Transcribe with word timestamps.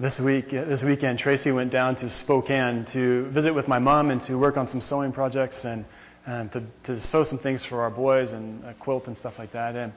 this 0.00 0.18
week, 0.18 0.50
this 0.50 0.82
weekend, 0.82 1.18
Tracy 1.18 1.52
went 1.52 1.70
down 1.70 1.94
to 1.96 2.08
Spokane 2.08 2.86
to 2.86 3.26
visit 3.26 3.54
with 3.54 3.68
my 3.68 3.78
mom 3.78 4.10
and 4.10 4.22
to 4.22 4.38
work 4.38 4.56
on 4.56 4.66
some 4.66 4.80
sewing 4.80 5.12
projects 5.12 5.62
and, 5.66 5.84
and 6.24 6.50
to, 6.52 6.62
to 6.84 6.98
sew 6.98 7.22
some 7.22 7.38
things 7.38 7.62
for 7.66 7.82
our 7.82 7.90
boys 7.90 8.32
and 8.32 8.64
a 8.64 8.72
quilt 8.72 9.08
and 9.08 9.18
stuff 9.18 9.38
like 9.38 9.52
that. 9.52 9.76
And 9.76 9.92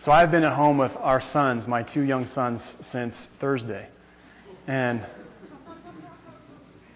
so 0.00 0.10
I've 0.10 0.30
been 0.30 0.42
at 0.42 0.54
home 0.54 0.78
with 0.78 0.96
our 0.96 1.20
sons, 1.20 1.68
my 1.68 1.82
two 1.82 2.00
young 2.00 2.26
sons, 2.28 2.62
since 2.92 3.28
Thursday. 3.40 3.88
And 4.66 5.04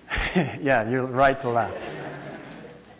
yeah, 0.34 0.88
you're 0.88 1.04
right 1.04 1.38
to 1.42 1.50
laugh. 1.50 1.74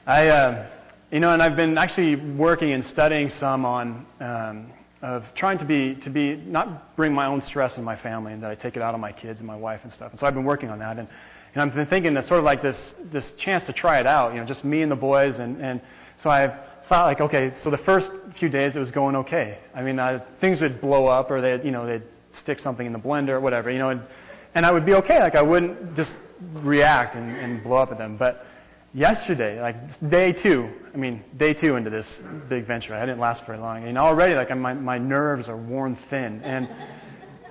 I, 0.07 0.29
uh, 0.29 0.66
you 1.11 1.20
know, 1.20 1.30
and 1.30 1.43
I've 1.43 1.57
been 1.57 1.79
actually 1.79 2.16
working 2.16 2.75
and 2.75 2.84
studying 2.84 3.30
some 3.30 3.64
on 3.64 4.04
um, 4.20 4.66
of 5.07 5.32
trying 5.36 5.57
to 5.57 5.64
be 5.64 5.95
to 5.95 6.11
be 6.11 6.34
not 6.34 6.96
bring 6.96 7.14
my 7.14 7.27
own 7.27 7.41
stress 7.41 7.79
in 7.79 7.84
my 7.84 7.95
family 7.95 8.33
and 8.33 8.42
that 8.42 8.51
I 8.51 8.56
take 8.56 8.77
it 8.77 8.83
out 8.83 8.92
on 8.92 9.01
my 9.01 9.12
kids 9.12 9.38
and 9.38 9.46
my 9.46 9.55
wife 9.55 9.84
and 9.84 9.92
stuff. 9.92 10.10
And 10.10 10.19
so 10.19 10.27
I've 10.27 10.34
been 10.34 10.45
working 10.45 10.69
on 10.69 10.80
that 10.80 10.98
and 10.98 11.06
and 11.55 11.62
I've 11.62 11.74
been 11.74 11.87
thinking 11.87 12.12
that 12.15 12.27
sort 12.27 12.38
of 12.38 12.45
like 12.45 12.60
this 12.60 12.95
this 13.12 13.30
chance 13.32 13.62
to 13.65 13.73
try 13.73 14.01
it 14.01 14.06
out, 14.06 14.34
you 14.34 14.41
know, 14.41 14.45
just 14.45 14.65
me 14.65 14.82
and 14.82 14.91
the 14.91 14.96
boys 14.96 15.38
and 15.38 15.62
and 15.62 15.80
so 16.16 16.29
I've 16.29 16.55
thought 16.88 17.06
like 17.06 17.20
okay, 17.20 17.52
so 17.55 17.70
the 17.70 17.79
first 17.79 18.10
few 18.34 18.48
days 18.48 18.74
it 18.74 18.80
was 18.80 18.91
going 18.91 19.15
okay. 19.15 19.59
I 19.77 19.82
mean, 19.82 20.01
I, 20.01 20.19
things 20.41 20.60
would 20.60 20.80
blow 20.80 21.07
up 21.07 21.30
or 21.30 21.41
they'd 21.41 21.65
you 21.65 21.70
know 21.70 21.87
they'd 21.87 22.02
stick 22.32 22.59
something 22.59 22.84
in 22.84 22.93
the 22.93 22.98
blender 22.98 23.30
or 23.30 23.41
whatever, 23.41 23.70
you 23.70 23.79
know, 23.79 23.91
and, 23.91 24.02
and 24.57 24.66
I 24.66 24.73
would 24.73 24.84
be 24.84 24.95
okay. 24.95 25.20
Like 25.20 25.37
I 25.37 25.43
wouldn't 25.43 25.95
just 25.95 26.16
react 26.54 27.15
and, 27.15 27.30
and 27.37 27.62
blow 27.62 27.77
up 27.77 27.93
at 27.93 27.98
them, 27.98 28.16
but 28.16 28.45
yesterday, 28.96 29.60
like 29.60 30.10
day 30.10 30.32
two, 30.32 30.70
I 30.95 30.96
mean, 30.96 31.23
day 31.37 31.52
two 31.52 31.77
into 31.77 31.91
this 31.91 32.06
big 32.48 32.64
venture, 32.64 32.95
I 32.95 33.00
didn't 33.00 33.20
last 33.20 33.45
very 33.45 33.59
long. 33.59 33.87
And 33.87 33.98
already, 33.98 34.34
like, 34.34 34.56
my, 34.56 34.73
my 34.73 34.96
nerves 34.96 35.48
are 35.48 35.56
worn 35.56 35.96
thin. 36.09 36.41
And, 36.42 36.68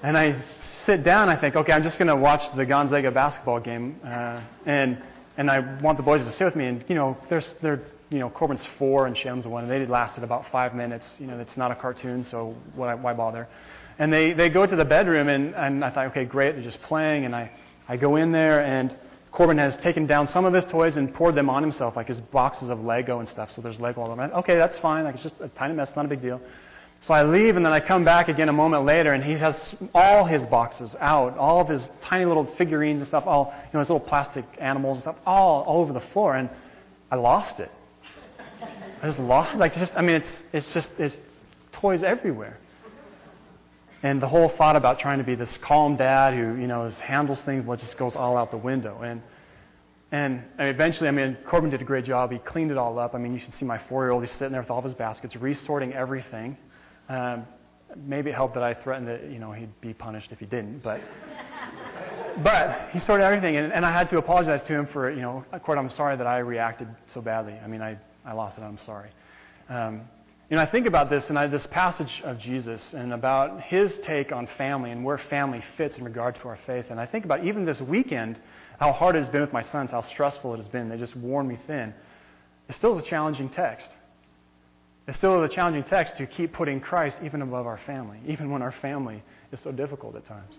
and 0.02 0.18
I 0.18 0.38
sit 0.86 1.04
down, 1.04 1.30
I 1.30 1.36
think, 1.36 1.56
okay, 1.56 1.72
I'm 1.72 1.84
just 1.84 2.00
going 2.00 2.08
to 2.08 2.16
watch 2.16 2.54
the 2.56 2.66
Gonzaga 2.66 3.12
basketball 3.12 3.60
game. 3.60 4.00
Uh, 4.04 4.42
and, 4.66 5.02
and 5.38 5.52
I 5.52 5.60
want 5.82 5.98
the 5.98 6.04
boys 6.04 6.26
to 6.26 6.32
sit 6.32 6.46
with 6.46 6.56
me. 6.56 6.66
And, 6.66 6.84
you 6.88 6.96
know, 6.96 7.16
there's, 7.30 7.54
they're, 7.62 7.84
you 8.10 8.18
know, 8.18 8.30
Corbin's 8.30 8.66
four 8.66 9.06
and 9.06 9.16
Shem's 9.16 9.46
one. 9.46 9.64
And 9.64 9.72
they 9.72 9.86
lasted 9.86 10.24
about 10.24 10.50
five 10.52 10.74
minutes. 10.74 11.16
You 11.20 11.28
know, 11.28 11.40
it's 11.40 11.58
not 11.58 11.70
a 11.70 11.76
cartoon, 11.76 12.24
so 12.24 12.56
why, 12.74 12.96
why 12.96 13.14
bother? 13.14 13.48
And 14.00 14.12
they, 14.12 14.34
they 14.34 14.50
go 14.50 14.66
to 14.66 14.76
the 14.76 14.84
bedroom, 14.84 15.30
and, 15.30 15.56
and 15.56 15.86
I 15.86 15.92
thought, 15.92 16.08
okay, 16.08 16.26
great, 16.26 16.56
they're 16.56 16.64
just 16.64 16.82
playing. 16.82 17.26
And 17.26 17.36
I, 17.36 17.52
I 17.88 17.98
go 17.98 18.16
in 18.16 18.32
there, 18.32 18.62
and 18.62 18.96
Corbin 19.36 19.58
has 19.58 19.76
taken 19.76 20.06
down 20.08 20.28
some 20.28 20.46
of 20.46 20.54
his 20.54 20.64
toys 20.64 20.96
and 20.96 21.14
poured 21.14 21.36
them 21.36 21.50
on 21.50 21.62
himself, 21.62 21.98
like 21.98 22.08
his 22.08 22.22
boxes 22.22 22.70
of 22.70 22.86
Lego 22.86 23.20
and 23.20 23.28
stuff. 23.28 23.52
So 23.52 23.62
there's 23.62 23.82
Lego 23.82 24.02
all 24.02 24.14
around. 24.14 24.32
Okay, 24.32 24.56
that's 24.56 24.80
fine. 24.80 25.04
Like 25.04 25.16
it's 25.16 25.24
just 25.24 25.36
a 25.42 25.50
tiny 25.50 25.74
mess, 25.74 25.94
not 25.94 26.06
a 26.06 26.08
big 26.08 26.22
deal. 26.22 26.40
So 27.02 27.14
I 27.14 27.24
leave 27.24 27.58
and 27.58 27.66
then 27.66 27.74
I 27.74 27.82
come 27.82 28.06
back 28.06 28.30
again 28.30 28.48
a 28.48 28.54
moment 28.54 28.86
later 28.86 29.12
and 29.12 29.22
he 29.22 29.34
has 29.34 29.76
all 29.94 30.24
his 30.24 30.46
boxes 30.46 30.96
out, 31.02 31.38
all 31.38 31.60
of 31.60 31.68
his 31.68 31.90
tiny 32.02 32.24
little 32.24 32.46
figurines 32.46 33.02
and 33.02 33.08
stuff, 33.10 33.26
all, 33.28 33.54
you 33.58 33.70
know, 33.74 33.80
his 33.80 33.90
little 33.90 34.00
plastic 34.00 34.46
animals 34.58 34.98
and 34.98 35.04
stuff, 35.04 35.18
all, 35.26 35.64
all 35.64 35.82
over 35.82 35.92
the 35.92 36.00
floor 36.00 36.38
and 36.38 36.50
I 37.12 37.18
lost 37.18 37.60
it. 37.60 37.70
I 39.04 39.08
just 39.08 39.20
lost, 39.20 39.58
like 39.58 39.76
just, 39.76 39.94
I 39.98 40.02
mean, 40.02 40.16
it's, 40.16 40.44
it's 40.54 40.74
just, 40.74 40.90
it's 40.98 41.20
toys 41.74 42.04
everywhere. 42.04 42.58
And 44.06 44.22
the 44.22 44.28
whole 44.28 44.50
thought 44.50 44.76
about 44.76 45.00
trying 45.00 45.18
to 45.18 45.24
be 45.24 45.34
this 45.34 45.58
calm 45.58 45.96
dad 45.96 46.36
who, 46.36 46.62
you 46.62 46.68
know, 46.68 46.88
handles 46.90 47.40
things, 47.40 47.66
well, 47.66 47.76
just 47.76 47.98
goes 47.98 48.16
all 48.16 48.38
out 48.38 48.52
the 48.52 48.58
window. 48.58 49.02
And, 49.02 49.20
and 50.12 50.44
eventually, 50.60 51.08
I 51.08 51.12
mean, 51.12 51.36
Corbin 51.44 51.72
did 51.72 51.82
a 51.82 51.86
great 51.86 52.06
job. 52.06 52.32
He 52.32 52.38
cleaned 52.38 52.70
it 52.70 52.78
all 52.78 53.00
up. 53.00 53.16
I 53.16 53.18
mean, 53.18 53.34
you 53.34 53.40
should 53.40 53.56
see 53.56 53.66
my 53.66 53.80
four-year-old. 53.80 54.22
He's 54.22 54.30
sitting 54.30 54.52
there 54.52 54.62
with 54.62 54.70
all 54.70 54.78
of 54.78 54.84
his 54.84 54.94
baskets, 54.94 55.36
resorting 55.36 55.92
everything. 55.94 56.56
Um, 57.10 57.48
maybe 57.96 58.30
it 58.30 58.36
helped 58.36 58.54
that 58.54 58.62
I 58.62 58.76
threatened 58.76 59.08
that, 59.08 59.24
you 59.32 59.40
know, 59.40 59.52
he'd 59.52 59.82
be 59.82 59.92
punished 59.92 60.32
if 60.32 60.38
he 60.40 60.46
didn't. 60.46 60.84
But, 60.84 61.02
but 62.44 62.90
he 62.94 63.00
sorted 63.00 63.26
everything. 63.26 63.56
And, 63.56 63.74
and 63.74 63.84
I 63.84 63.92
had 63.92 64.08
to 64.10 64.20
apologize 64.20 64.62
to 64.68 64.74
him 64.74 64.86
for, 64.86 65.10
you 65.10 65.22
know, 65.22 65.44
Court, 65.64 65.80
I'm 65.80 65.90
sorry 65.90 66.16
that 66.16 66.28
I 66.28 66.38
reacted 66.38 66.90
so 67.08 67.22
badly. 67.22 67.54
I 67.54 67.66
mean, 67.66 67.82
I, 67.82 67.98
I 68.24 68.34
lost 68.34 68.60
it. 68.60 68.62
I'm 68.62 68.78
sorry. 68.78 69.10
Um, 69.68 70.02
you 70.50 70.56
know, 70.58 70.62
I 70.62 70.68
think 70.68 70.86
about 70.86 71.10
this 71.10 71.30
and 71.30 71.40
I, 71.40 71.48
this 71.48 71.66
passage 71.66 72.22
of 72.24 72.38
Jesus 72.38 72.94
and 72.94 73.14
about 73.14 73.62
his 73.64 73.98
take 74.00 74.32
on 74.32 74.48
family 74.58 74.92
and 74.92 75.04
where 75.04 75.18
family 75.18 75.64
fits 75.76 75.98
in 75.98 76.04
regard 76.04 76.36
to 76.36 76.48
our 76.48 76.60
faith. 76.68 76.86
And 76.92 77.00
I 77.00 77.08
think 77.08 77.26
about 77.26 77.44
even 77.46 77.66
this 77.66 77.82
weekend, 77.82 78.38
how 78.80 78.92
hard 78.92 79.16
it 79.16 79.20
has 79.20 79.30
been 79.30 79.42
with 79.42 79.54
my 79.54 79.64
sons, 79.64 79.90
how 79.90 80.02
stressful 80.02 80.54
it 80.54 80.58
has 80.58 80.68
been. 80.68 80.88
They 80.88 80.98
just 80.98 81.16
worn 81.16 81.48
me 81.48 81.58
thin. 81.66 81.96
It 82.70 82.76
still 82.76 82.98
is 82.98 83.04
a 83.04 83.08
challenging 83.08 83.50
text. 83.50 83.90
It 85.08 85.16
still 85.16 85.44
is 85.44 85.52
a 85.52 85.54
challenging 85.54 85.84
text 85.84 86.18
to 86.18 86.28
keep 86.28 86.54
putting 86.54 86.80
Christ 86.80 87.18
even 87.24 87.42
above 87.42 87.66
our 87.66 87.78
family, 87.78 88.20
even 88.28 88.52
when 88.52 88.62
our 88.62 88.72
family 88.72 89.24
is 89.52 89.60
so 89.60 89.72
difficult 89.72 90.16
at 90.16 90.28
times. 90.28 90.56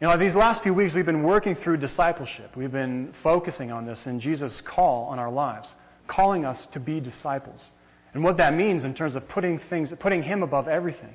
You 0.00 0.06
know, 0.06 0.16
these 0.16 0.36
last 0.36 0.62
few 0.62 0.74
weeks 0.74 0.94
we've 0.94 1.04
been 1.04 1.24
working 1.24 1.56
through 1.56 1.78
discipleship. 1.78 2.56
We've 2.56 2.70
been 2.70 3.12
focusing 3.24 3.72
on 3.72 3.84
this 3.84 4.06
and 4.06 4.20
Jesus' 4.20 4.60
call 4.60 5.06
on 5.06 5.18
our 5.18 5.30
lives, 5.30 5.74
calling 6.06 6.44
us 6.44 6.66
to 6.66 6.78
be 6.78 7.00
disciples 7.00 7.70
and 8.14 8.24
what 8.24 8.38
that 8.38 8.54
means 8.54 8.84
in 8.84 8.94
terms 8.94 9.14
of 9.14 9.28
putting 9.28 9.58
things, 9.58 9.92
putting 9.98 10.22
Him 10.22 10.42
above 10.42 10.68
everything. 10.68 11.14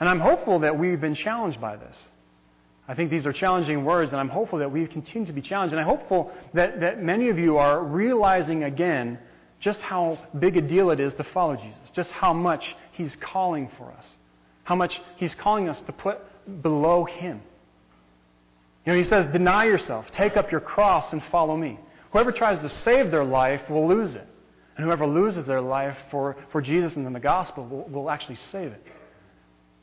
And 0.00 0.08
I'm 0.08 0.20
hopeful 0.20 0.60
that 0.60 0.78
we've 0.78 1.00
been 1.00 1.14
challenged 1.14 1.60
by 1.60 1.76
this. 1.76 2.02
I 2.88 2.94
think 2.94 3.10
these 3.10 3.26
are 3.26 3.32
challenging 3.32 3.84
words, 3.84 4.12
and 4.12 4.20
I'm 4.20 4.28
hopeful 4.28 4.60
that 4.60 4.70
we 4.70 4.86
continue 4.86 5.26
to 5.26 5.32
be 5.32 5.40
challenged. 5.40 5.72
And 5.72 5.80
I'm 5.80 5.86
hopeful 5.86 6.32
that, 6.54 6.80
that 6.80 7.02
many 7.02 7.28
of 7.28 7.38
you 7.38 7.58
are 7.58 7.82
realizing 7.82 8.64
again 8.64 9.18
just 9.58 9.80
how 9.80 10.18
big 10.38 10.56
a 10.56 10.60
deal 10.60 10.90
it 10.90 11.00
is 11.00 11.14
to 11.14 11.24
follow 11.24 11.56
Jesus, 11.56 11.90
just 11.92 12.10
how 12.10 12.32
much 12.32 12.76
He's 12.92 13.16
calling 13.16 13.68
for 13.76 13.90
us, 13.92 14.16
how 14.64 14.76
much 14.76 15.00
He's 15.16 15.34
calling 15.34 15.68
us 15.68 15.80
to 15.82 15.92
put 15.92 16.20
below 16.62 17.04
Him. 17.04 17.40
You 18.84 18.92
know, 18.92 18.98
He 18.98 19.04
says, 19.04 19.26
deny 19.26 19.64
yourself, 19.64 20.10
take 20.12 20.36
up 20.36 20.52
your 20.52 20.60
cross, 20.60 21.12
and 21.12 21.22
follow 21.24 21.56
me. 21.56 21.78
Whoever 22.12 22.30
tries 22.32 22.60
to 22.60 22.68
save 22.68 23.10
their 23.10 23.24
life 23.24 23.68
will 23.68 23.88
lose 23.88 24.14
it. 24.14 24.28
And 24.76 24.84
whoever 24.84 25.06
loses 25.06 25.46
their 25.46 25.60
life 25.60 25.96
for, 26.10 26.36
for 26.50 26.60
Jesus 26.60 26.96
and 26.96 27.06
then 27.06 27.12
the 27.12 27.20
gospel 27.20 27.64
will, 27.64 27.84
will 27.84 28.10
actually 28.10 28.36
save 28.36 28.72
it. 28.72 28.84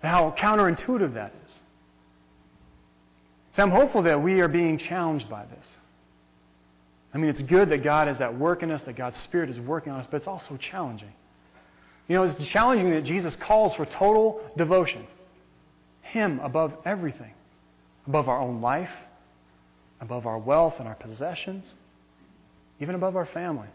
How 0.01 0.35
counterintuitive 0.37 1.13
that 1.13 1.33
is. 1.45 1.59
So 3.51 3.63
I'm 3.63 3.71
hopeful 3.71 4.03
that 4.03 4.21
we 4.21 4.41
are 4.41 4.47
being 4.47 4.77
challenged 4.77 5.29
by 5.29 5.45
this. 5.45 5.71
I 7.13 7.17
mean, 7.17 7.29
it's 7.29 7.41
good 7.41 7.69
that 7.69 7.83
God 7.83 8.09
is 8.09 8.19
at 8.19 8.37
work 8.37 8.63
in 8.63 8.71
us, 8.71 8.81
that 8.83 8.95
God's 8.95 9.17
Spirit 9.17 9.49
is 9.49 9.59
working 9.59 9.93
on 9.93 9.99
us, 9.99 10.07
but 10.09 10.17
it's 10.17 10.27
also 10.27 10.57
challenging. 10.57 11.13
You 12.07 12.15
know, 12.15 12.23
it's 12.23 12.43
challenging 12.45 12.91
that 12.91 13.03
Jesus 13.03 13.35
calls 13.35 13.75
for 13.75 13.85
total 13.85 14.41
devotion. 14.57 15.05
Him 16.01 16.39
above 16.41 16.73
everything. 16.85 17.31
Above 18.07 18.27
our 18.27 18.41
own 18.41 18.61
life, 18.61 18.91
above 20.01 20.25
our 20.27 20.37
wealth 20.37 20.75
and 20.79 20.87
our 20.87 20.95
possessions, 20.95 21.63
even 22.81 22.95
above 22.95 23.15
our 23.15 23.25
family. 23.25 23.67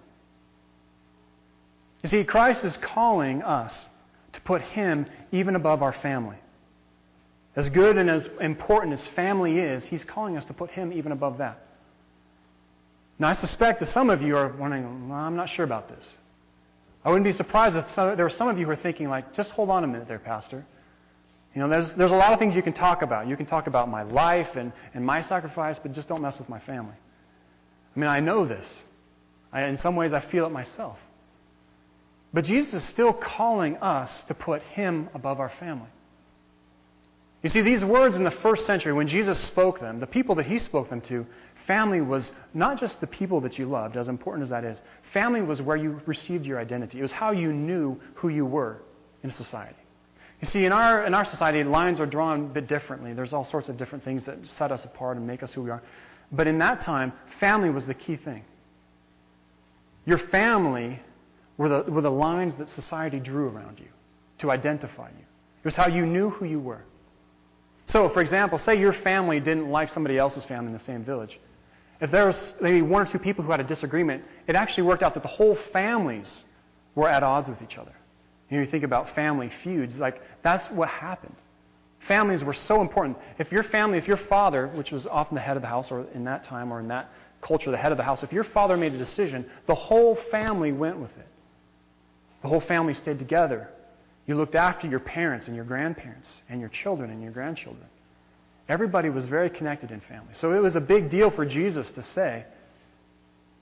You 2.03 2.09
see, 2.09 2.25
Christ 2.25 2.64
is 2.64 2.76
calling 2.76 3.42
us 3.42 3.88
to 4.32 4.41
put 4.41 4.62
Him 4.62 5.06
even 5.32 5.56
above 5.56 5.82
our 5.82 5.92
family. 5.92 6.36
As 7.56 7.69
good 7.69 7.98
and 7.98 8.09
as 8.09 8.28
important 8.41 8.92
as 8.92 9.06
family 9.09 9.59
is, 9.59 9.84
He's 9.84 10.04
calling 10.04 10.37
us 10.37 10.44
to 10.47 10.53
put 10.53 10.70
Him 10.70 10.92
even 10.92 11.12
above 11.12 11.38
that. 11.38 11.60
Now, 13.19 13.28
I 13.28 13.32
suspect 13.32 13.81
that 13.81 13.88
some 13.88 14.10
of 14.10 14.22
you 14.22 14.37
are 14.37 14.48
wondering, 14.48 15.08
well, 15.08 15.19
I'm 15.19 15.34
not 15.34 15.48
sure 15.48 15.64
about 15.64 15.88
this. 15.88 16.14
I 17.04 17.10
wouldn't 17.10 17.25
be 17.25 17.32
surprised 17.32 17.75
if 17.75 17.91
some, 17.91 18.14
there 18.16 18.25
were 18.25 18.31
some 18.31 18.48
of 18.48 18.58
you 18.58 18.66
who 18.66 18.70
are 18.70 18.76
thinking, 18.76 19.08
like, 19.08 19.34
just 19.34 19.50
hold 19.50 19.70
on 19.70 19.82
a 19.82 19.87
minute 19.88 20.06
there, 20.06 20.20
Pastor. 20.20 20.64
You 21.54 21.62
know, 21.62 21.69
there's, 21.69 21.92
there's 21.94 22.12
a 22.12 22.16
lot 22.16 22.32
of 22.32 22.38
things 22.38 22.54
you 22.54 22.62
can 22.62 22.75
talk 22.75 23.03
about. 23.03 23.26
You 23.26 23.37
can 23.37 23.47
talk 23.47 23.66
about 23.66 23.88
my 23.88 24.03
life 24.03 24.54
and, 24.54 24.72
and 24.94 25.04
my 25.04 25.22
sacrifice, 25.22 25.81
but 25.81 25.92
just 25.92 26.06
don't 26.06 26.22
mess 26.22 26.38
with 26.38 26.48
my 26.48 26.60
family. 26.60 26.94
I 27.97 27.98
mean, 27.98 28.08
I 28.08 28.20
know 28.20 28.44
this. 28.44 28.72
I, 29.53 29.64
in 29.64 29.78
some 29.78 29.97
ways, 29.97 30.12
I 30.12 30.20
feel 30.20 30.47
it 30.47 30.50
myself. 30.50 30.98
But 32.32 32.44
Jesus 32.44 32.74
is 32.74 32.84
still 32.84 33.12
calling 33.12 33.76
us 33.78 34.22
to 34.24 34.34
put 34.34 34.62
Him 34.62 35.08
above 35.14 35.40
our 35.40 35.48
family. 35.48 35.88
You 37.42 37.48
see, 37.48 37.60
these 37.60 37.84
words 37.84 38.16
in 38.16 38.25
the 38.25 38.30
first 38.30 38.66
century, 38.66 38.92
when 38.92 39.08
Jesus 39.08 39.38
spoke 39.38 39.80
them, 39.80 40.00
the 40.00 40.06
people 40.06 40.34
that 40.36 40.46
He 40.46 40.58
spoke 40.58 40.90
them 40.90 41.00
to, 41.02 41.26
family 41.66 42.00
was 42.00 42.32
not 42.52 42.80
just 42.80 43.00
the 43.00 43.06
people 43.06 43.40
that 43.42 43.58
you 43.58 43.66
loved, 43.66 43.96
as 43.96 44.08
important 44.08 44.42
as 44.42 44.50
that 44.50 44.64
is. 44.64 44.78
Family 45.12 45.40
was 45.40 45.62
where 45.62 45.76
you 45.76 46.00
received 46.06 46.44
your 46.44 46.58
identity. 46.58 46.98
It 46.98 47.02
was 47.02 47.12
how 47.12 47.30
you 47.30 47.52
knew 47.52 47.98
who 48.14 48.28
you 48.28 48.44
were 48.44 48.82
in 49.22 49.31
society. 49.31 49.76
You 50.40 50.48
see, 50.48 50.64
in 50.64 50.72
our, 50.72 51.04
in 51.06 51.14
our 51.14 51.24
society, 51.24 51.64
lines 51.64 51.98
are 51.98 52.06
drawn 52.06 52.40
a 52.40 52.48
bit 52.48 52.69
differently. 52.69 53.12
There's 53.12 53.32
all 53.32 53.44
sorts 53.44 53.69
of 53.69 53.76
different 53.76 54.04
things 54.04 54.24
that 54.24 54.38
set 54.52 54.70
us 54.70 54.84
apart 54.84 55.16
and 55.16 55.26
make 55.26 55.42
us 55.42 55.52
who 55.52 55.62
we 55.62 55.70
are. 55.70 55.82
But 56.31 56.46
in 56.46 56.58
that 56.58 56.82
time, 56.82 57.12
family 57.40 57.70
was 57.70 57.86
the 57.86 57.94
key 57.94 58.16
thing. 58.16 58.44
Your 60.04 60.19
family 60.19 61.00
were 61.58 61.69
the, 61.69 61.90
were 61.90 62.00
the 62.00 62.10
lines 62.10 62.55
that 62.55 62.70
society 62.70 63.20
drew 63.20 63.49
around 63.49 63.78
you 63.78 63.88
to 64.38 64.50
identify 64.50 65.08
you. 65.08 65.25
It 65.62 65.64
was 65.64 65.76
how 65.76 65.88
you 65.88 66.06
knew 66.06 66.31
who 66.31 66.46
you 66.46 66.60
were. 66.60 66.82
So, 67.87 68.08
for 68.08 68.20
example, 68.20 68.58
say 68.58 68.78
your 68.78 68.93
family 68.93 69.40
didn't 69.40 69.70
like 69.70 69.88
somebody 69.88 70.16
else's 70.16 70.44
family 70.44 70.69
in 70.69 70.72
the 70.72 70.84
same 70.84 71.05
village. 71.05 71.38
If 72.00 72.10
there 72.10 72.26
was 72.26 72.55
maybe 72.60 72.81
one 72.81 73.02
or 73.02 73.06
two 73.06 73.19
people 73.19 73.44
who 73.44 73.50
had 73.50 73.60
a 73.60 73.64
disagreement, 73.64 74.22
it 74.46 74.55
actually 74.55 74.84
worked 74.84 75.02
out 75.02 75.14
that 75.14 75.22
the 75.22 75.28
whole 75.28 75.58
families 75.72 76.44
were 76.94 77.08
at 77.08 77.22
odds 77.22 77.49
with 77.49 77.60
each 77.60 77.76
other. 77.76 77.93
You, 78.50 78.58
know, 78.58 78.64
you 78.64 78.70
think 78.70 78.84
about 78.84 79.14
family 79.14 79.50
feuds, 79.64 79.99
like 79.99 80.22
that's 80.43 80.66
what 80.66 80.88
happened. 80.88 81.34
Families 82.06 82.44
were 82.44 82.55
so 82.55 82.81
important. 82.81 83.19
If 83.38 83.50
your 83.50 83.64
family, 83.64 83.99
if 83.99 84.06
your 84.06 84.16
father, 84.16 84.69
which 84.69 84.93
was 84.93 85.06
often 85.06 85.34
the 85.34 85.40
head 85.40 85.56
of 85.56 85.62
the 85.62 85.69
house, 85.69 85.90
or 85.90 86.06
in 86.14 86.25
that 86.25 86.44
time 86.44 86.72
or 86.72 86.78
in 86.78 86.88
that 86.88 87.10
culture, 87.40 87.70
the 87.70 87.76
head 87.76 87.93
of 87.93 87.99
the 87.99 88.05
house, 88.05 88.22
if 88.22 88.32
your 88.32 88.44
father 88.44 88.76
made 88.76 88.94
a 88.94 88.99
decision, 88.99 89.44
the 89.66 89.75
whole 89.75 90.14
family 90.31 90.72
went 90.72 90.99
with 90.99 91.10
it. 91.19 91.26
The 92.43 92.49
whole 92.49 92.61
family 92.61 92.94
stayed 92.94 93.19
together. 93.19 93.69
You 94.26 94.37
looked 94.37 94.55
after 94.55 94.87
your 94.87 95.00
parents 95.00 95.46
and 95.46 95.56
your 95.56 95.64
grandparents 95.64 96.43
and 96.49 96.61
your 96.61 96.69
children 96.69 97.11
and 97.11 97.23
your 97.23 97.32
grandchildren. 97.32 97.87
Everybody 98.69 99.08
was 99.08 99.26
very 99.26 99.49
connected 99.49 99.90
in 99.90 100.00
family. 100.00 100.35
So 100.35 100.52
it 100.52 100.62
was 100.62 100.76
a 100.76 100.81
big 100.81 101.11
deal 101.11 101.31
for 101.31 101.46
Jesus 101.46 101.90
to 101.93 102.02
say, 102.02 102.44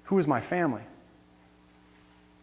Who 0.04 0.18
is 0.18 0.26
my 0.26 0.40
family? 0.40 0.82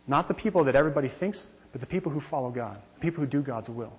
Not 0.08 0.28
the 0.28 0.34
people 0.34 0.64
that 0.66 0.76
everybody 0.76 1.10
thinks, 1.10 1.50
but 1.72 1.82
the 1.82 1.88
people 1.88 2.12
who 2.12 2.22
follow 2.22 2.50
God, 2.50 2.78
the 2.96 3.02
people 3.02 3.24
who 3.24 3.30
do 3.30 3.42
God's 3.42 3.70
will. 3.70 3.94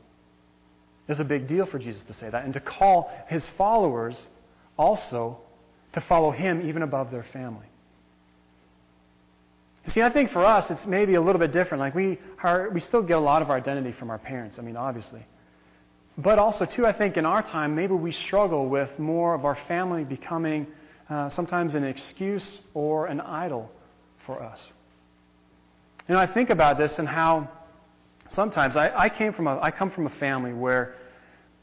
It's 1.09 1.21
a 1.21 1.25
big 1.25 1.47
deal 1.47 1.67
for 1.67 1.79
Jesus 1.79 2.03
to 2.05 2.15
say 2.15 2.31
that 2.31 2.45
and 2.45 2.55
to 2.55 2.61
call 2.61 3.13
his 3.29 3.47
followers 3.51 4.27
also 4.79 5.39
to 5.93 6.01
follow 6.01 6.31
him 6.31 6.67
even 6.69 6.83
above 6.83 7.11
their 7.11 7.23
family. 7.25 7.67
See, 9.89 10.01
I 10.03 10.11
think 10.11 10.31
for 10.31 10.45
us, 10.45 10.71
it's 10.71 10.87
maybe 10.87 11.15
a 11.15 11.21
little 11.21 11.39
bit 11.39 11.53
different. 11.53 11.81
Like 11.81 11.95
we 11.95 12.19
are, 12.43 12.71
we 12.71 12.81
still 12.81 13.03
get 13.03 13.19
a 13.19 13.21
lot 13.21 13.43
of 13.43 13.51
our 13.51 13.57
identity 13.57 13.93
from 13.93 14.11
our 14.11 14.19
parents. 14.19 14.59
I 14.59 14.63
mean, 14.63 14.77
obviously. 14.77 15.25
But 16.17 16.39
also, 16.39 16.65
too, 16.65 16.87
I 16.87 16.93
think 16.93 17.17
in 17.17 17.27
our 17.27 17.43
time, 17.43 17.75
maybe 17.75 17.95
we 17.95 18.13
struggle 18.13 18.69
with 18.69 18.99
more 18.99 19.35
of 19.35 19.45
our 19.45 19.57
family 19.69 20.05
becoming 20.05 20.67
uh, 21.11 21.29
sometimes 21.29 21.75
an 21.75 21.85
excuse 21.85 22.61
or 22.73 23.07
an 23.07 23.21
idol 23.21 23.71
for 24.25 24.43
us. 24.43 24.73
You 26.09 26.15
know, 26.15 26.21
I 26.21 26.27
think 26.27 26.51
about 26.51 26.79
this 26.79 26.99
and 26.99 27.09
how 27.09 27.49
sometimes 28.29 28.77
I, 28.77 28.97
I 28.97 29.09
came 29.09 29.33
from 29.33 29.47
a, 29.47 29.59
I 29.61 29.71
come 29.71 29.91
from 29.91 30.07
a 30.07 30.11
family 30.11 30.53
where 30.53 30.95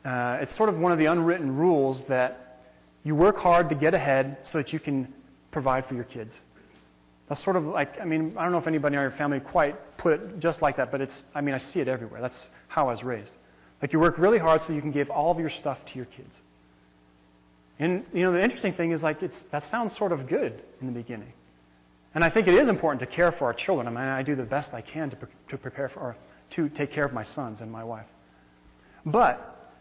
uh, 0.03 0.39
it's 0.41 0.55
sort 0.55 0.69
of 0.69 0.77
one 0.77 0.91
of 0.91 0.97
the 0.97 1.05
unwritten 1.05 1.55
rules 1.55 2.03
that 2.05 2.65
you 3.03 3.15
work 3.15 3.37
hard 3.37 3.69
to 3.69 3.75
get 3.75 3.93
ahead 3.93 4.37
so 4.51 4.57
that 4.57 4.73
you 4.73 4.79
can 4.79 5.11
provide 5.51 5.85
for 5.85 5.95
your 5.95 6.03
kids. 6.03 6.39
That's 7.31 7.41
sort 7.41 7.55
of 7.55 7.65
like, 7.65 7.97
I 8.01 8.03
mean, 8.03 8.35
I 8.37 8.43
don't 8.43 8.51
know 8.51 8.57
if 8.57 8.67
anybody 8.67 8.97
in 8.97 9.01
your 9.01 9.11
family 9.11 9.39
quite 9.39 9.95
put 9.95 10.11
it 10.11 10.39
just 10.39 10.61
like 10.61 10.75
that, 10.75 10.91
but 10.91 10.99
it's, 10.99 11.23
I 11.33 11.39
mean, 11.39 11.55
I 11.55 11.59
see 11.59 11.79
it 11.79 11.87
everywhere. 11.87 12.19
That's 12.19 12.49
how 12.67 12.89
I 12.89 12.91
was 12.91 13.05
raised. 13.05 13.31
Like 13.81 13.93
you 13.93 14.01
work 14.01 14.17
really 14.17 14.37
hard 14.37 14.61
so 14.63 14.73
you 14.73 14.81
can 14.81 14.91
give 14.91 15.09
all 15.09 15.31
of 15.31 15.39
your 15.39 15.49
stuff 15.49 15.77
to 15.85 15.95
your 15.95 16.07
kids. 16.07 16.35
And, 17.79 18.03
you 18.13 18.23
know, 18.23 18.33
the 18.33 18.43
interesting 18.43 18.73
thing 18.73 18.91
is 18.91 19.01
like, 19.01 19.23
it's, 19.23 19.41
that 19.51 19.63
sounds 19.69 19.95
sort 19.95 20.11
of 20.11 20.27
good 20.27 20.61
in 20.81 20.87
the 20.87 20.91
beginning. 20.91 21.31
And 22.15 22.21
I 22.21 22.29
think 22.29 22.49
it 22.49 22.53
is 22.53 22.67
important 22.67 22.99
to 22.99 23.05
care 23.05 23.31
for 23.31 23.45
our 23.45 23.53
children. 23.53 23.87
I 23.87 23.91
mean, 23.91 23.99
I 23.99 24.23
do 24.23 24.35
the 24.35 24.43
best 24.43 24.73
I 24.73 24.81
can 24.81 25.09
to, 25.11 25.17
to 25.51 25.57
prepare 25.57 25.87
for, 25.87 25.99
or 26.01 26.17
to 26.49 26.67
take 26.67 26.91
care 26.91 27.05
of 27.05 27.13
my 27.13 27.23
sons 27.23 27.61
and 27.61 27.71
my 27.71 27.85
wife. 27.85 28.07
But 29.05 29.71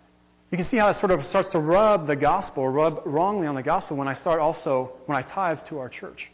you 0.52 0.56
can 0.56 0.64
see 0.68 0.76
how 0.76 0.86
it 0.86 0.98
sort 0.98 1.10
of 1.10 1.26
starts 1.26 1.48
to 1.48 1.58
rub 1.58 2.06
the 2.06 2.14
gospel, 2.14 2.68
rub 2.68 3.02
wrongly 3.06 3.48
on 3.48 3.56
the 3.56 3.64
gospel 3.64 3.96
when 3.96 4.06
I 4.06 4.14
start 4.14 4.38
also, 4.38 4.92
when 5.06 5.18
I 5.18 5.22
tithe 5.22 5.64
to 5.64 5.80
our 5.80 5.88
church 5.88 6.30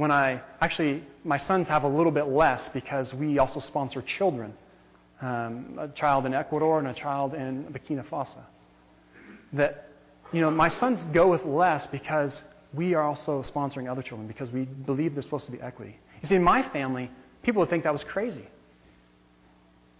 when 0.00 0.10
I 0.10 0.40
actually, 0.62 1.04
my 1.24 1.36
sons 1.36 1.68
have 1.68 1.82
a 1.82 1.88
little 1.88 2.10
bit 2.10 2.26
less 2.28 2.66
because 2.72 3.12
we 3.12 3.38
also 3.38 3.60
sponsor 3.60 4.00
children 4.00 4.54
um, 5.20 5.78
a 5.78 5.88
child 5.88 6.24
in 6.24 6.32
Ecuador 6.32 6.78
and 6.78 6.88
a 6.88 6.94
child 6.94 7.34
in 7.34 7.64
Burkina 7.64 8.02
Faso. 8.06 8.38
That, 9.52 9.90
you 10.32 10.40
know, 10.40 10.50
my 10.50 10.70
sons 10.70 11.04
go 11.12 11.28
with 11.28 11.44
less 11.44 11.86
because 11.86 12.42
we 12.72 12.94
are 12.94 13.02
also 13.02 13.42
sponsoring 13.42 13.90
other 13.90 14.00
children 14.00 14.26
because 14.26 14.50
we 14.50 14.62
believe 14.62 15.14
there's 15.14 15.26
supposed 15.26 15.44
to 15.44 15.52
be 15.52 15.60
equity. 15.60 15.98
You 16.22 16.28
see, 16.30 16.36
in 16.36 16.42
my 16.42 16.62
family, 16.62 17.10
people 17.42 17.60
would 17.60 17.68
think 17.68 17.84
that 17.84 17.92
was 17.92 18.02
crazy. 18.02 18.48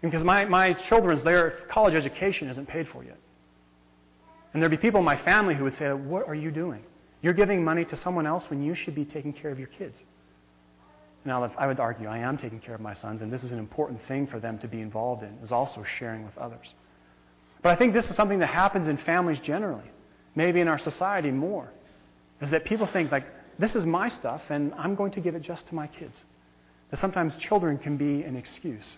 Because 0.01 0.25
my, 0.25 0.47
my 0.47 0.73
children's, 0.73 1.23
their 1.23 1.51
college 1.69 1.95
education 1.95 2.49
isn't 2.49 2.67
paid 2.67 2.89
for 2.89 3.05
yet. 3.05 3.19
And 4.55 4.63
there'd 4.63 4.71
be 4.71 4.79
people 4.79 5.01
in 5.01 5.05
my 5.05 5.19
family 5.19 5.55
who 5.55 5.65
would 5.65 5.77
say, 5.77 5.93
What 5.93 6.27
are 6.27 6.35
you 6.35 6.51
doing? 6.51 6.83
You're 7.23 7.35
giving 7.35 7.63
money 7.63 7.85
to 7.87 7.97
someone 7.97 8.27
else 8.27 8.49
when 8.49 8.63
you 8.63 8.75
should 8.75 8.95
be 8.95 9.05
taking 9.05 9.33
care 9.33 9.51
of 9.51 9.59
your 9.59 9.69
kids. 9.69 9.99
Now, 11.25 11.51
I 11.59 11.67
would 11.67 11.81
argue 11.81 12.09
I 12.09 12.19
am 12.19 12.39
taking 12.39 12.61
care 12.61 12.75
of 12.75 12.81
my 12.81 12.95
sons, 12.95 13.21
and 13.21 13.31
this 13.31 13.45
is 13.45 13.53
an 13.53 13.59
important 13.59 14.01
thing 14.09 14.27
for 14.27 14.41
them 14.41 14.59
to 14.61 14.69
be 14.69 14.81
involved 14.81 15.23
in, 15.23 15.37
is 15.43 15.53
also 15.53 15.85
sharing 15.99 16.25
with 16.25 16.37
others. 16.39 16.75
But 17.63 17.73
I 17.73 17.77
think 17.77 17.93
this 17.93 18.09
is 18.09 18.17
something 18.17 18.39
that 18.39 18.49
happens 18.49 18.89
in 18.89 18.97
families 18.97 19.39
generally, 19.39 19.91
maybe 20.35 20.61
in 20.61 20.69
our 20.69 20.79
society 20.79 21.31
more, 21.31 21.71
is 22.41 22.49
that 22.51 22.65
people 22.65 22.87
think, 22.87 23.13
like, 23.13 23.27
this 23.59 23.77
is 23.77 23.85
my 23.85 24.09
stuff, 24.09 24.43
and 24.49 24.73
I'm 24.79 24.95
going 24.95 25.13
to 25.13 25.21
give 25.21 25.35
it 25.35 25.43
just 25.43 25.67
to 25.67 25.75
my 25.75 25.87
kids. 25.89 26.25
That 26.91 26.99
sometimes 26.99 27.37
children 27.37 27.77
can 27.77 27.99
be 27.99 28.23
an 28.23 28.35
excuse 28.35 28.97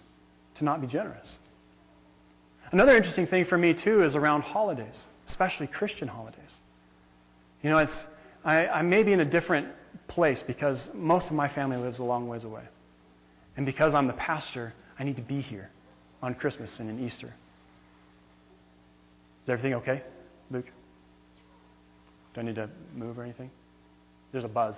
to 0.55 0.65
not 0.65 0.81
be 0.81 0.87
generous. 0.87 1.39
Another 2.71 2.97
interesting 2.97 3.27
thing 3.27 3.45
for 3.47 3.59
me, 3.59 3.75
too, 3.75 4.05
is 4.05 4.15
around 4.15 4.43
holidays, 4.43 5.07
especially 5.27 5.67
Christian 5.67 6.07
holidays. 6.07 6.57
You 7.65 7.71
know, 7.71 7.79
it's, 7.79 8.07
I, 8.45 8.67
I 8.67 8.83
may 8.83 9.03
be 9.03 9.13
in 9.13 9.21
a 9.21 9.25
different 9.25 9.69
place 10.09 10.43
because 10.43 10.91
most 10.95 11.27
of 11.27 11.33
my 11.33 11.49
family 11.49 11.77
lives 11.77 11.99
a 11.99 12.05
long 12.05 12.29
ways 12.29 12.45
away. 12.45 12.63
And 13.57 13.67
because 13.67 13.95
I'm 13.95 14.07
the 14.07 14.13
pastor, 14.15 14.73
I 14.99 15.05
need 15.05 15.17
to 15.17 15.23
be 15.23 15.41
here 15.41 15.71
on 16.23 16.35
Christmas 16.35 16.81
and 16.81 16.89
in 16.89 17.05
Easter. 17.05 17.35
Is 19.45 19.49
everything 19.49 19.75
okay, 19.75 20.03
Luke? 20.51 20.67
Do 22.35 22.41
I 22.41 22.45
need 22.45 22.55
to 22.55 22.69
move 22.95 23.19
or 23.19 23.23
anything? 23.23 23.51
There's 24.31 24.45
a 24.45 24.49
buzz. 24.49 24.77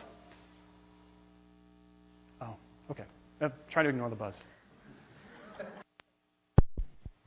Oh, 2.41 2.57
okay. 2.91 3.05
Uh, 3.41 3.51
try 3.71 3.83
to 3.83 3.89
ignore 3.89 4.11
the 4.11 4.17
buzz. 4.17 4.43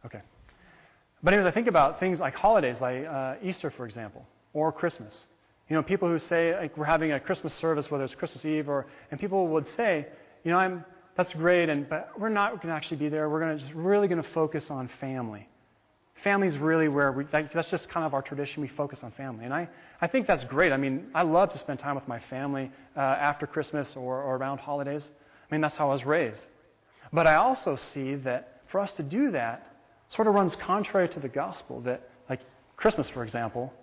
Okay. 0.06 0.22
But 1.24 1.34
anyways, 1.34 1.50
I 1.50 1.54
think 1.54 1.68
about 1.68 2.00
things 2.00 2.20
like 2.20 2.36
holidays, 2.36 2.82
like 2.82 3.06
uh, 3.06 3.36
Easter, 3.44 3.70
for 3.70 3.86
example, 3.86 4.26
or 4.54 4.72
Christmas. 4.72 5.26
You 5.70 5.76
know, 5.76 5.84
people 5.84 6.08
who 6.08 6.20
say 6.20 6.56
like 6.56 6.78
we're 6.78 6.86
having 6.86 7.12
a 7.12 7.20
Christmas 7.20 7.54
service, 7.54 7.92
whether 7.92 8.04
it's 8.04 8.16
Christmas 8.16 8.46
Eve 8.46 8.70
or, 8.70 8.88
and 9.12 9.20
people 9.20 9.48
would 9.50 9.68
say, 9.70 10.08
you 10.44 10.52
know, 10.52 10.58
I'm 10.58 10.86
that's 11.18 11.34
great, 11.34 11.68
and 11.68 11.90
but 11.90 12.12
we're 12.18 12.30
not 12.30 12.62
going 12.62 12.68
to 12.68 12.76
actually 12.76 12.98
be 12.98 13.10
there. 13.10 13.28
We're 13.28 13.40
going 13.40 13.58
to 13.58 13.64
just 13.64 13.74
really 13.74 14.08
going 14.08 14.22
to 14.22 14.30
focus 14.30 14.70
on 14.70 14.88
family. 15.02 15.48
Family 16.24 16.48
is 16.48 16.58
really 16.58 16.88
where 16.88 17.12
we, 17.12 17.24
that, 17.26 17.52
that's 17.54 17.70
just 17.70 17.90
kind 17.90 18.06
of 18.06 18.14
our 18.14 18.22
tradition. 18.22 18.62
We 18.62 18.68
focus 18.68 19.04
on 19.04 19.12
family, 19.12 19.46
and 19.46 19.54
I, 19.54 19.68
I 20.00 20.08
think 20.08 20.28
that's 20.28 20.44
great. 20.46 20.72
I 20.72 20.78
mean, 20.78 21.08
I 21.14 21.24
love 21.24 21.52
to 21.54 21.58
spend 21.58 21.80
time 21.80 21.96
with 21.96 22.08
my 22.08 22.20
family 22.20 22.72
uh, 22.96 23.00
after 23.00 23.48
Christmas 23.48 23.96
or, 23.96 24.22
or 24.22 24.38
around 24.38 24.60
holidays. 24.60 25.04
I 25.50 25.54
mean, 25.54 25.62
that's 25.62 25.76
how 25.76 25.90
I 25.90 25.94
was 25.94 26.06
raised. 26.06 26.42
But 27.12 27.26
I 27.26 27.36
also 27.36 27.76
see 27.76 28.16
that 28.16 28.62
for 28.68 28.80
us 28.80 28.94
to 28.94 29.04
do 29.04 29.32
that 29.32 29.76
sort 30.10 30.28
of 30.28 30.36
runs 30.36 30.56
contrary 30.56 31.10
to 31.10 31.20
the 31.20 31.30
gospel. 31.30 31.82
That, 31.82 32.10
like 32.30 32.42
Christmas, 32.76 33.10
for 33.10 33.24
example, 33.24 33.74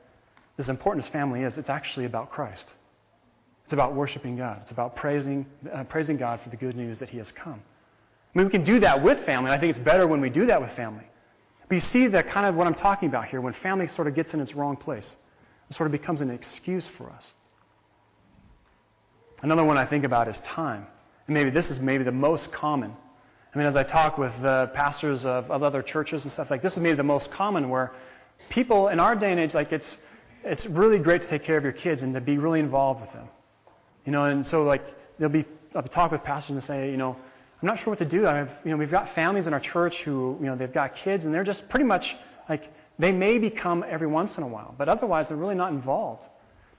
as 0.59 0.69
important 0.69 1.05
as 1.05 1.11
family 1.11 1.43
is, 1.43 1.59
it's 1.59 1.71
actually 1.71 2.07
about 2.07 2.31
Christ. 2.31 2.69
It's 3.65 3.73
about 3.73 3.95
worshiping 3.95 4.37
God. 4.37 4.61
It's 4.63 4.73
about 4.73 4.95
praising, 4.95 5.47
uh, 5.73 5.85
praising 5.85 6.17
God 6.17 6.41
for 6.41 6.51
the 6.51 6.57
good 6.57 6.77
news 6.77 6.99
that 6.99 7.09
He 7.09 7.19
has 7.19 7.33
come. 7.33 7.61
I 8.35 8.39
mean, 8.39 8.47
we 8.47 8.51
can 8.51 8.65
do 8.65 8.81
that 8.81 9.03
with 9.03 9.25
family. 9.25 9.51
I 9.51 9.59
think 9.59 9.75
it's 9.75 9.85
better 9.85 10.07
when 10.07 10.21
we 10.21 10.29
do 10.29 10.47
that 10.47 10.61
with 10.61 10.73
family. 10.73 11.05
But 11.69 11.75
you 11.77 11.81
see 11.81 12.09
that 12.09 12.29
kind 12.29 12.47
of 12.47 12.57
what 12.57 12.67
I'm 12.67 12.75
talking 12.75 13.09
about 13.09 13.29
here, 13.29 13.41
when 13.41 13.55
family 13.55 13.89
sort 13.89 14.07
of 14.07 14.15
gets 14.15 14.35
in 14.35 14.41
its 14.41 14.55
wrong 14.55 14.77
place. 14.77 15.17
It 15.71 15.77
sort 15.77 15.87
of 15.87 15.93
becomes 15.93 16.21
an 16.21 16.31
excuse 16.31 16.87
for 16.87 17.11
us. 17.11 17.33
Another 19.43 19.65
one 19.65 19.79
I 19.79 19.87
think 19.87 20.05
about 20.05 20.29
is 20.29 20.37
time. 20.41 20.87
And 21.27 21.35
maybe 21.35 21.51
this 21.51 21.71
is 21.71 21.81
maybe 21.81 22.05
the 22.05 22.13
most 22.13 22.53
common. 22.53 22.95
I 23.55 23.59
mean, 23.59 23.67
as 23.67 23.77
I 23.77 23.83
talk 23.83 24.19
with 24.19 24.33
uh, 24.45 24.67
pastors 24.69 25.25
of, 25.25 25.51
of 25.51 25.63
other 25.63 25.81
churches 25.81 26.25
and 26.25 26.33
stuff 26.33 26.51
like 26.51 26.61
this, 26.61 26.73
is 26.73 26.79
maybe 26.79 26.97
the 26.97 27.03
most 27.03 27.31
common 27.31 27.71
where 27.71 27.93
people 28.51 28.89
in 28.89 29.01
our 29.01 29.15
day 29.15 29.31
and 29.31 29.41
age, 29.41 29.55
like 29.55 29.73
it's, 29.73 29.97
it's 30.45 30.67
really 30.67 30.99
great 30.99 31.23
to 31.23 31.29
take 31.29 31.45
care 31.45 31.57
of 31.57 31.65
your 31.65 31.73
kids 31.73 32.03
and 32.03 32.15
to 32.15 32.21
be 32.21 32.39
really 32.39 32.61
involved 32.61 33.01
with 33.01 33.13
them. 33.13 33.29
You 34.05 34.13
know, 34.13 34.25
and 34.25 34.47
so 34.47 34.63
like 34.65 34.85
there'll 35.19 35.33
be 35.33 35.45
I'll 35.75 35.83
be 35.83 35.89
talking 35.89 36.17
with 36.17 36.25
pastors 36.25 36.55
and 36.55 36.63
say, 36.63 36.91
you 36.91 36.97
know, 36.97 37.17
I'm 37.63 37.67
not 37.67 37.79
sure 37.79 37.91
what 37.91 37.99
to 37.99 38.05
do. 38.05 38.27
I 38.27 38.37
have, 38.37 38.51
you 38.65 38.71
know, 38.71 38.77
we've 38.77 38.91
got 38.91 39.15
families 39.15 39.47
in 39.47 39.55
our 39.55 39.61
church 39.61 39.99
who, 40.03 40.37
you 40.41 40.47
know, 40.47 40.57
they've 40.57 40.73
got 40.73 40.97
kids 40.97 41.25
and 41.25 41.35
they're 41.35 41.45
just 41.45 41.69
pretty 41.69 41.87
much 41.87 42.15
like 42.49 42.73
they 42.99 43.11
may 43.11 43.39
become 43.39 43.85
every 43.89 44.07
once 44.07 44.37
in 44.37 44.45
a 44.45 44.47
while, 44.47 44.75
but 44.79 44.89
otherwise 44.89 45.29
they're 45.29 45.37
really 45.37 45.55
not 45.55 45.73
involved. 45.73 46.25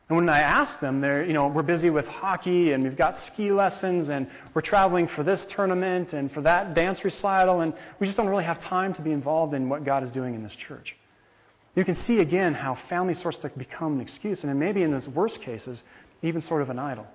And 0.07 0.15
when 0.15 0.29
I 0.29 0.39
ask 0.39 0.79
them, 0.79 1.01
they're, 1.01 1.25
you 1.25 1.34
know, 1.34 1.48
we're 1.48 1.63
busy 1.63 1.89
with 1.89 2.05
hockey 2.05 2.74
and 2.74 2.84
we've 2.84 2.95
got 2.95 3.19
ski 3.24 3.51
lessons 3.51 4.10
and 4.10 4.29
we're 4.53 4.62
traveling 4.62 5.07
for 5.07 5.24
this 5.24 5.45
tournament 5.48 6.13
and 6.13 6.31
for 6.31 6.41
that 6.41 6.75
dance 6.75 7.03
recital 7.03 7.62
and 7.62 7.74
we 8.00 8.05
just 8.05 8.15
don't 8.15 8.27
really 8.27 8.43
have 8.43 8.60
time 8.60 8.93
to 8.93 9.01
be 9.01 9.12
involved 9.12 9.55
in 9.55 9.67
what 9.67 9.84
God 9.84 10.03
is 10.03 10.12
doing 10.12 10.36
in 10.36 10.43
this 10.43 10.53
church. 10.53 10.95
You 11.75 11.84
can 11.84 11.96
see 11.96 12.20
again 12.20 12.53
how 12.53 12.75
family 12.75 13.13
starts 13.13 13.38
to 13.39 13.50
become 13.50 13.94
an 13.94 14.01
excuse, 14.01 14.44
and 14.44 14.50
then 14.50 14.60
maybe 14.60 14.84
in 14.84 14.91
those 14.91 15.10
worst 15.10 15.41
cases, 15.41 15.84
even 16.22 16.41
sort 16.41 16.62
of 16.62 16.70
an 16.70 16.79
idol. 16.79 17.05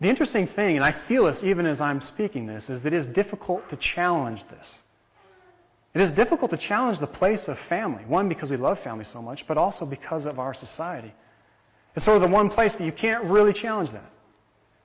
The 0.00 0.08
interesting 0.08 0.48
thing, 0.48 0.76
and 0.76 0.84
I 0.84 0.90
feel 0.90 1.26
this 1.26 1.42
even 1.42 1.66
as 1.66 1.80
I'm 1.80 2.00
speaking 2.00 2.46
this, 2.46 2.68
is 2.68 2.82
that 2.82 2.92
it 2.92 2.96
is 2.96 3.06
difficult 3.06 3.68
to 3.70 3.76
challenge 3.76 4.44
this. 4.50 4.82
It 5.94 6.00
is 6.00 6.10
difficult 6.10 6.50
to 6.50 6.56
challenge 6.56 6.98
the 6.98 7.06
place 7.06 7.46
of 7.46 7.56
family. 7.68 8.04
One, 8.04 8.28
because 8.28 8.50
we 8.50 8.56
love 8.56 8.80
family 8.80 9.04
so 9.04 9.22
much, 9.22 9.46
but 9.46 9.56
also 9.56 9.86
because 9.86 10.26
of 10.26 10.40
our 10.40 10.52
society. 10.52 11.14
It's 11.94 12.04
sort 12.04 12.16
of 12.16 12.22
the 12.22 12.34
one 12.34 12.50
place 12.50 12.74
that 12.74 12.84
you 12.84 12.90
can't 12.90 13.24
really 13.24 13.52
challenge 13.52 13.92
that. 13.92 14.10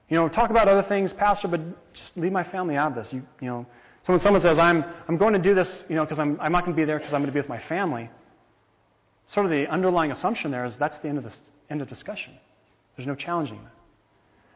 You 0.09 0.17
know, 0.17 0.29
talk 0.29 0.51
about 0.51 0.67
other 0.67 0.83
things, 0.83 1.11
Pastor, 1.11 1.47
but 1.47 1.61
just 1.93 2.15
leave 2.15 2.31
my 2.31 2.43
family 2.43 2.75
out 2.75 2.91
of 2.91 3.03
this. 3.03 3.11
You, 3.11 3.25
you 3.41 3.47
know, 3.47 3.65
So 4.03 4.13
when 4.13 4.19
someone 4.19 4.41
says, 4.41 4.57
I'm, 4.57 4.85
I'm 5.07 5.17
going 5.17 5.33
to 5.33 5.39
do 5.39 5.53
this, 5.53 5.85
you 5.89 5.95
know, 5.95 6.03
because 6.03 6.19
I'm, 6.19 6.39
I'm 6.39 6.51
not 6.51 6.63
going 6.65 6.75
to 6.75 6.81
be 6.81 6.85
there 6.85 6.97
because 6.97 7.13
I'm 7.13 7.21
going 7.21 7.27
to 7.27 7.33
be 7.33 7.39
with 7.39 7.49
my 7.49 7.59
family, 7.59 8.09
sort 9.27 9.45
of 9.45 9.51
the 9.51 9.67
underlying 9.67 10.11
assumption 10.11 10.51
there 10.51 10.65
is 10.65 10.75
that's 10.77 10.97
the 10.99 11.09
end 11.09 11.17
of 11.17 11.23
the 11.23 11.33
end 11.69 11.81
of 11.81 11.89
discussion. 11.89 12.33
There's 12.95 13.07
no 13.07 13.15
challenging 13.15 13.59
that. 13.63 13.73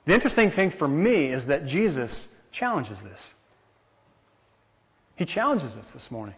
The 0.05 0.13
interesting 0.13 0.51
thing 0.51 0.71
for 0.71 0.87
me 0.87 1.27
is 1.27 1.45
that 1.45 1.65
Jesus 1.65 2.27
challenges 2.51 2.97
this. 3.01 3.33
He 5.15 5.25
challenges 5.25 5.73
us 5.75 5.85
this 5.93 6.09
morning. 6.09 6.35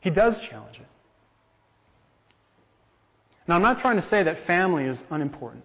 He 0.00 0.10
does 0.10 0.38
challenge 0.40 0.76
it. 0.76 0.86
Now, 3.46 3.56
I'm 3.56 3.62
not 3.62 3.80
trying 3.80 3.96
to 3.96 4.02
say 4.02 4.22
that 4.22 4.46
family 4.46 4.84
is 4.84 4.98
unimportant. 5.10 5.64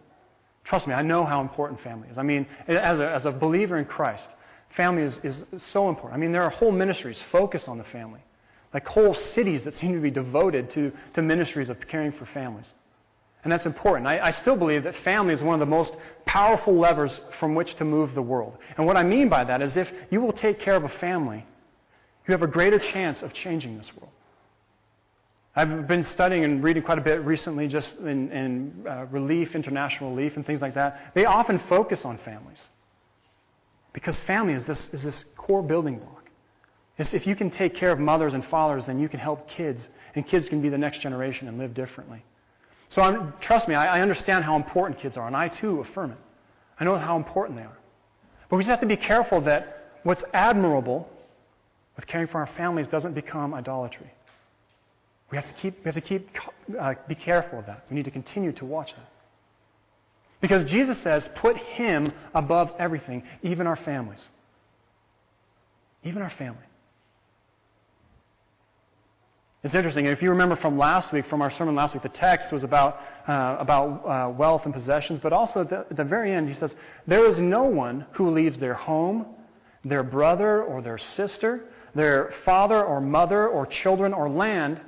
Trust 0.64 0.88
me, 0.88 0.94
I 0.94 1.02
know 1.02 1.26
how 1.26 1.42
important 1.42 1.82
family 1.82 2.08
is. 2.10 2.18
I 2.18 2.24
mean, 2.24 2.48
as 2.68 3.00
a, 3.00 3.10
as 3.10 3.26
a 3.26 3.32
believer 3.32 3.78
in 3.78 3.86
Christ, 3.86 4.30
family 4.76 5.04
is, 5.04 5.20
is 5.24 5.46
so 5.58 5.90
important. 5.90 6.18
I 6.18 6.22
mean, 6.22 6.32
there 6.32 6.44
are 6.44 6.50
whole 6.50 6.72
ministries 6.72 7.20
focused 7.32 7.70
on 7.70 7.78
the 7.78 7.84
family, 7.84 8.22
like 8.74 8.88
whole 8.88 9.14
cities 9.14 9.64
that 9.64 9.74
seem 9.74 9.94
to 9.94 10.00
be 10.00 10.12
devoted 10.12 10.70
to, 10.72 10.92
to 11.14 11.22
ministries 11.22 11.70
of 11.70 11.80
caring 11.88 12.12
for 12.12 12.26
families. 12.26 12.74
And 13.44 13.52
that's 13.52 13.66
important. 13.66 14.08
I, 14.08 14.20
I, 14.20 14.32
still 14.32 14.56
believe 14.56 14.84
that 14.84 14.96
family 15.04 15.34
is 15.34 15.44
one 15.44 15.54
of 15.54 15.60
the 15.60 15.70
most 15.70 15.94
powerful 16.26 16.80
levers 16.80 17.20
from 17.40 17.56
which 17.56 17.76
to 17.76 17.86
move 17.86 18.16
the 18.16 18.22
world. 18.22 18.58
And 18.78 18.88
what 18.88 18.96
I 18.96 19.04
mean 19.04 19.28
by 19.28 19.44
that 19.44 19.62
is 19.62 19.76
if 19.76 19.92
you 20.10 20.22
will 20.22 20.32
take 20.32 20.62
care 20.62 20.76
of 20.76 20.86
a 20.86 20.90
family, 20.90 21.46
you 22.26 22.32
have 22.32 22.42
a 22.42 22.48
greater 22.48 22.80
chance 22.80 23.22
of 23.22 23.34
changing 23.34 23.78
this 23.78 23.94
world. 23.98 24.14
I've 25.56 25.88
been 25.88 26.04
studying 26.04 26.46
and 26.46 26.64
reading 26.64 26.84
quite 26.84 26.98
a 26.98 27.02
bit 27.02 27.24
recently 27.26 27.68
just 27.68 27.98
in, 28.00 28.32
in 28.32 28.86
uh, 28.90 29.06
relief, 29.12 29.56
international 29.56 30.16
relief, 30.16 30.36
and 30.38 30.46
things 30.46 30.62
like 30.62 30.76
that. 30.76 31.12
They 31.14 31.26
often 31.26 31.60
focus 31.60 32.06
on 32.06 32.18
families. 32.20 32.58
Because 33.94 34.20
family 34.20 34.54
is 34.54 34.66
this, 34.66 34.90
is 34.92 35.04
this 35.04 35.24
core 35.38 35.62
building 35.62 36.00
block. 36.00 36.30
It's 36.98 37.14
if 37.14 37.26
you 37.26 37.36
can 37.36 37.50
take 37.50 37.76
care 37.76 37.92
of 37.92 38.00
mothers 38.00 38.34
and 38.34 38.46
fathers, 38.46 38.86
then 38.86 39.00
you 39.00 39.10
can 39.10 39.20
help 39.20 39.48
kids, 39.50 39.90
and 40.16 40.28
kids 40.28 40.50
can 40.50 40.62
be 40.62 40.70
the 40.70 40.78
next 40.78 41.00
generation 41.00 41.48
and 41.48 41.58
live 41.58 41.74
differently. 41.74 42.24
So 42.90 43.02
I'm, 43.02 43.34
trust 43.40 43.68
me, 43.68 43.74
I, 43.76 43.98
I 43.98 44.02
understand 44.02 44.44
how 44.44 44.56
important 44.56 45.00
kids 45.00 45.18
are, 45.18 45.26
and 45.26 45.36
I 45.36 45.48
too 45.48 45.80
affirm 45.82 46.12
it. 46.12 46.18
I 46.80 46.84
know 46.84 46.98
how 46.98 47.16
important 47.16 47.58
they 47.58 47.64
are. 47.64 47.78
But 48.50 48.58
we 48.58 48.64
just 48.64 48.70
have 48.70 48.82
to 48.82 48.86
be 48.86 48.98
careful 48.98 49.42
that 49.42 49.94
what's 50.04 50.24
admirable 50.34 51.10
with 51.96 52.06
caring 52.06 52.28
for 52.28 52.40
our 52.40 52.50
families 52.58 52.88
doesn't 52.88 53.14
become 53.14 53.54
idolatry. 53.54 54.12
We 55.32 55.38
have 55.38 55.48
to 55.48 55.54
keep, 55.54 55.80
we 55.80 55.86
have 55.86 55.96
to 55.96 56.02
keep, 56.02 56.30
uh, 56.80 56.94
be 57.08 57.16
careful 57.16 57.60
of 57.60 57.66
that. 57.66 57.86
We 57.90 57.96
need 57.96 58.06
to 58.06 58.12
continue 58.12 58.52
to 58.54 58.66
watch 58.66 58.94
that. 58.94 59.10
Because 60.44 60.70
Jesus 60.70 60.98
says, 60.98 61.30
put 61.36 61.56
Him 61.56 62.12
above 62.36 62.74
everything, 62.78 63.24
even 63.44 63.66
our 63.66 63.78
families. 63.78 64.28
Even 66.04 66.22
our 66.22 66.30
family. 66.32 66.66
It's 69.64 69.74
interesting. 69.74 70.06
If 70.06 70.22
you 70.22 70.32
remember 70.32 70.58
from 70.58 70.78
last 70.78 71.14
week, 71.14 71.28
from 71.28 71.42
our 71.42 71.50
sermon 71.50 71.76
last 71.76 71.94
week, 71.94 72.04
the 72.04 72.10
text 72.10 72.52
was 72.52 72.66
about, 72.66 73.00
uh, 73.26 73.56
about 73.58 73.88
uh, 74.06 74.30
wealth 74.32 74.66
and 74.66 74.74
possessions, 74.74 75.22
but 75.22 75.32
also 75.32 75.62
at 75.62 75.70
the, 75.70 75.78
at 75.90 75.96
the 75.96 76.04
very 76.04 76.34
end, 76.34 76.50
he 76.50 76.56
says, 76.56 76.76
There 77.08 77.26
is 77.26 77.40
no 77.40 77.64
one 77.64 78.06
who 78.12 78.32
leaves 78.32 78.60
their 78.60 78.74
home, 78.74 79.26
their 79.86 80.04
brother 80.04 80.62
or 80.62 80.82
their 80.82 80.98
sister, 80.98 81.64
their 81.96 82.34
father 82.44 82.84
or 82.84 83.00
mother 83.00 83.48
or 83.48 83.66
children 83.66 84.14
or 84.14 84.30
land 84.30 84.82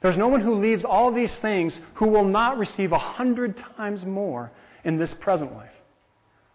there's 0.00 0.16
no 0.16 0.28
one 0.28 0.40
who 0.40 0.54
leaves 0.56 0.84
all 0.84 1.10
these 1.10 1.34
things 1.34 1.80
who 1.94 2.06
will 2.06 2.24
not 2.24 2.58
receive 2.58 2.92
a 2.92 2.98
hundred 2.98 3.56
times 3.76 4.04
more 4.04 4.52
in 4.86 4.96
this 4.96 5.12
present 5.12 5.54
life 5.54 5.70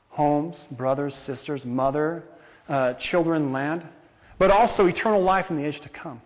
homes, 0.09 0.67
brothers, 0.71 1.15
sisters, 1.15 1.63
mother, 1.63 2.23
uh, 2.67 2.93
children, 2.95 3.53
land, 3.53 3.87
but 4.37 4.51
also 4.51 4.85
eternal 4.87 5.23
life 5.23 5.49
in 5.49 5.55
the 5.55 5.63
age 5.63 5.79
to 5.79 5.87
come. 5.87 6.21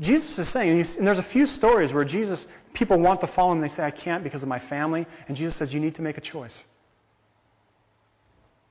Jesus 0.00 0.38
is 0.38 0.48
saying, 0.50 0.86
and 0.98 1.06
there's 1.06 1.16
a 1.18 1.22
few 1.22 1.46
stories 1.46 1.94
where 1.94 2.04
Jesus, 2.04 2.46
people 2.74 2.98
want 2.98 3.22
to 3.22 3.26
follow 3.26 3.52
him, 3.52 3.62
and 3.62 3.70
they 3.70 3.74
say, 3.74 3.82
I 3.82 3.90
can't 3.90 4.22
because 4.22 4.42
of 4.42 4.48
my 4.48 4.58
family. 4.58 5.06
And 5.28 5.36
Jesus 5.36 5.56
says, 5.56 5.72
You 5.72 5.80
need 5.80 5.94
to 5.94 6.02
make 6.02 6.18
a 6.18 6.20
choice. 6.20 6.64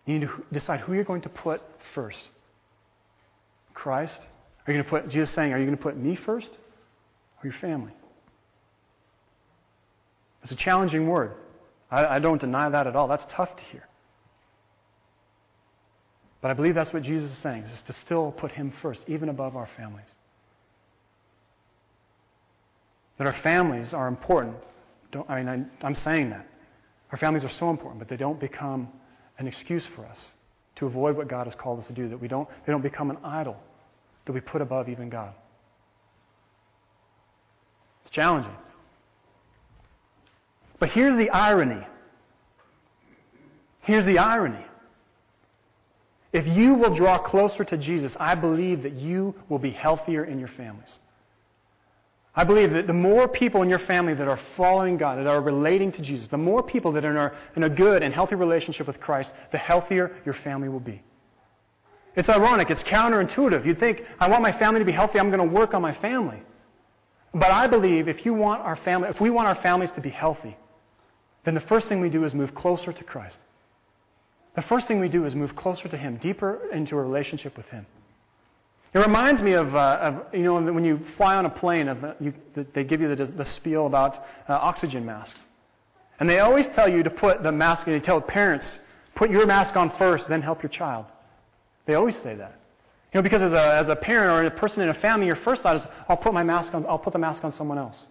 You 0.06 0.20
need 0.20 0.28
to 0.28 0.44
decide 0.52 0.82
who 0.82 0.94
you're 0.94 1.04
going 1.04 1.22
to 1.22 1.30
put 1.30 1.64
first. 1.96 2.30
Christ? 3.74 4.22
Are 4.68 4.74
you 4.74 4.78
going 4.78 4.84
to 4.84 4.90
put, 4.90 5.10
Jesus 5.10 5.32
saying, 5.32 5.54
Are 5.54 5.58
you 5.58 5.66
going 5.66 5.78
to 5.78 5.84
put 5.84 5.98
me 5.98 6.16
first? 6.16 6.56
or 7.44 7.48
your 7.48 7.60
family. 7.60 7.92
It's 10.44 10.52
a 10.52 10.56
challenging 10.56 11.08
word. 11.08 11.34
I, 11.92 12.16
I 12.16 12.20
don't 12.20 12.40
deny 12.40 12.70
that 12.70 12.88
at 12.88 12.96
all. 12.96 13.08
That's 13.08 13.26
tough 13.30 13.56
to 13.58 13.64
hear. 13.66 13.88
But 16.42 16.50
I 16.50 16.54
believe 16.56 16.74
that's 16.74 16.92
what 16.92 17.04
Jesus 17.04 17.32
is 17.32 17.38
saying, 17.38 17.64
is 17.64 17.82
to 17.84 17.94
still 17.94 18.32
put 18.32 18.52
Him 18.52 18.74
first, 18.82 19.04
even 19.08 19.30
above 19.30 19.56
our 19.56 19.70
families. 19.78 20.08
That 23.18 23.28
our 23.28 23.34
families 23.34 23.94
are 23.94 24.08
important. 24.08 24.56
Don't, 25.12 25.30
I 25.30 25.44
mean, 25.44 25.70
I, 25.82 25.86
I'm 25.86 25.94
saying 25.94 26.32
that. 26.32 26.48
Our 27.12 27.18
families 27.18 27.44
are 27.44 27.50
so 27.50 27.70
important, 27.70 28.00
but 28.00 28.08
they 28.08 28.18
don't 28.18 28.40
become 28.40 28.88
an 29.38 29.48
excuse 29.48 29.86
for 29.86 30.06
us 30.06 30.30
to 30.78 30.88
avoid 30.88 31.18
what 31.18 31.28
God 31.28 31.46
has 31.46 31.54
called 31.54 31.80
us 31.80 31.88
to 31.88 31.94
do. 31.94 32.10
That 32.10 32.18
we 32.18 32.28
don't, 32.28 32.48
they 32.66 32.72
don't 32.72 32.82
become 32.82 33.12
an 33.12 33.18
idol 33.24 33.58
that 34.26 34.32
we 34.32 34.40
put 34.40 34.62
above 34.62 34.90
even 34.90 35.10
God. 35.10 35.34
It's 38.02 38.10
challenging. 38.10 38.56
But 40.82 40.90
here's 40.90 41.16
the 41.16 41.30
irony. 41.30 41.86
Here's 43.82 44.04
the 44.04 44.18
irony. 44.18 44.66
If 46.34 46.48
you 46.48 46.74
will 46.74 46.92
draw 46.92 47.20
closer 47.20 47.64
to 47.64 47.78
Jesus, 47.78 48.14
I 48.20 48.34
believe 48.34 48.82
that 48.82 48.94
you 48.94 49.36
will 49.48 49.60
be 49.60 49.70
healthier 49.70 50.24
in 50.26 50.40
your 50.40 50.48
families. 50.48 51.00
I 52.36 52.46
believe 52.46 52.74
that 52.74 52.88
the 52.88 52.94
more 52.94 53.28
people 53.28 53.62
in 53.62 53.70
your 53.70 53.78
family 53.78 54.16
that 54.16 54.28
are 54.28 54.40
following 54.58 54.98
God, 54.98 55.20
that 55.20 55.28
are 55.28 55.40
relating 55.40 55.92
to 55.92 56.02
Jesus, 56.02 56.28
the 56.28 56.38
more 56.38 56.64
people 56.64 56.92
that 56.94 57.06
are 57.06 57.36
in 57.56 57.64
a 57.64 57.70
good 57.70 58.02
and 58.02 58.12
healthy 58.12 58.34
relationship 58.34 58.88
with 58.88 59.00
Christ, 59.00 59.32
the 59.52 59.60
healthier 59.60 60.18
your 60.26 60.34
family 60.34 60.68
will 60.68 60.80
be. 60.80 61.04
It's 62.16 62.28
ironic. 62.28 62.72
It's 62.72 62.84
counterintuitive. 62.84 63.68
You'd 63.68 63.80
think, 63.80 64.04
I 64.20 64.28
want 64.28 64.42
my 64.42 64.52
family 64.52 64.80
to 64.80 64.86
be 64.86 64.94
healthy. 64.94 65.20
I'm 65.20 65.30
going 65.30 65.48
to 65.48 65.56
work 65.56 65.76
on 65.76 65.84
my 65.84 65.94
family. 65.94 66.42
But 67.36 67.52
I 67.52 67.68
believe 67.68 68.08
if 68.08 68.26
you 68.26 68.34
want 68.34 68.64
our 68.64 68.78
family, 68.78 69.10
if 69.10 69.22
we 69.22 69.30
want 69.30 69.48
our 69.48 69.62
families 69.62 69.92
to 69.92 70.02
be 70.02 70.10
healthy, 70.10 70.58
then 71.44 71.54
the 71.54 71.62
first 71.62 71.88
thing 71.88 72.02
we 72.02 72.10
do 72.10 72.24
is 72.24 72.34
move 72.34 72.54
closer 72.54 72.94
to 72.94 73.04
Christ. 73.04 73.40
The 74.56 74.62
first 74.62 74.88
thing 74.88 75.00
we 75.00 75.10
do 75.10 75.26
is 75.26 75.34
move 75.34 75.56
closer 75.56 75.88
to 75.88 75.98
Him, 75.98 76.18
deeper 76.18 76.60
into 76.72 76.98
a 76.98 77.02
relationship 77.02 77.58
with 77.58 77.68
Him. 77.70 77.86
It 78.94 79.00
reminds 79.00 79.42
me 79.42 79.54
of, 79.54 79.74
uh, 79.74 79.98
of 80.02 80.34
you 80.34 80.44
know, 80.44 80.62
when 80.62 80.84
you 80.84 81.00
fly 81.16 81.36
on 81.36 81.46
a 81.46 81.50
plane, 81.50 81.88
of, 81.88 82.04
uh, 82.04 82.14
you, 82.20 82.34
they 82.74 82.84
give 82.84 83.00
you 83.00 83.16
the, 83.16 83.26
the 83.26 83.46
spiel 83.46 83.86
about 83.86 84.18
uh, 84.50 84.54
oxygen 84.54 85.06
masks. 85.06 85.40
And 86.20 86.30
they 86.30 86.40
always 86.40 86.68
tell 86.68 86.90
you 86.90 87.02
to 87.02 87.10
put 87.10 87.42
the 87.42 87.52
mask, 87.52 87.86
they 87.86 88.00
tell 88.02 88.20
parents, 88.20 88.80
put 89.16 89.32
your 89.32 89.46
mask 89.46 89.78
on 89.78 89.90
first, 89.98 90.28
then 90.28 90.42
help 90.42 90.62
your 90.62 90.70
child. 90.70 91.06
They 91.86 91.96
always 91.96 92.18
say 92.18 92.36
that. 92.36 92.60
You 93.14 93.18
know, 93.18 93.22
because 93.24 93.42
as 93.42 93.54
a, 93.54 93.76
as 93.76 93.90
a 93.90 93.96
parent 93.96 94.32
or 94.32 94.46
a 94.46 94.52
person 94.52 94.82
in 94.82 94.90
a 94.90 94.94
family, 94.94 95.26
your 95.26 95.36
first 95.38 95.64
thought 95.64 95.78
is, 95.78 95.88
I'll 96.10 96.18
put 96.18 96.34
my 96.34 96.44
mask 96.44 96.74
on, 96.74 96.86
I'll 96.86 97.00
put 97.00 97.14
the 97.14 97.20
mask 97.20 97.44
on 97.46 97.52
someone 97.52 97.78
else. 97.78 98.08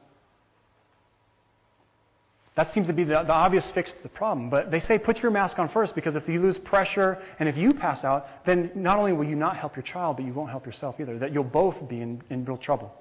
That 2.57 2.73
seems 2.73 2.89
to 2.89 2.93
be 2.93 3.05
the, 3.05 3.23
the 3.23 3.33
obvious 3.33 3.71
fix 3.71 3.93
to 3.93 4.03
the 4.03 4.09
problem. 4.09 4.51
But 4.51 4.71
they 4.71 4.81
say 4.81 4.99
put 4.99 5.23
your 5.23 5.31
mask 5.31 5.59
on 5.59 5.69
first 5.69 5.95
because 5.95 6.17
if 6.17 6.29
you 6.29 6.43
lose 6.43 6.59
pressure 6.59 7.19
and 7.39 7.49
if 7.49 7.57
you 7.57 7.73
pass 7.73 8.05
out, 8.05 8.45
then 8.45 8.71
not 8.75 8.99
only 8.99 9.13
will 9.13 9.25
you 9.25 9.37
not 9.37 9.57
help 9.57 9.77
your 9.77 9.85
child, 9.85 10.17
but 10.17 10.27
you 10.27 10.33
won't 10.33 10.51
help 10.51 10.67
yourself 10.67 10.97
either. 11.01 11.19
That 11.19 11.33
you'll 11.33 11.45
both 11.45 11.89
be 11.89 12.01
in, 12.01 12.23
in 12.29 12.45
real 12.45 12.57
trouble. 12.57 12.93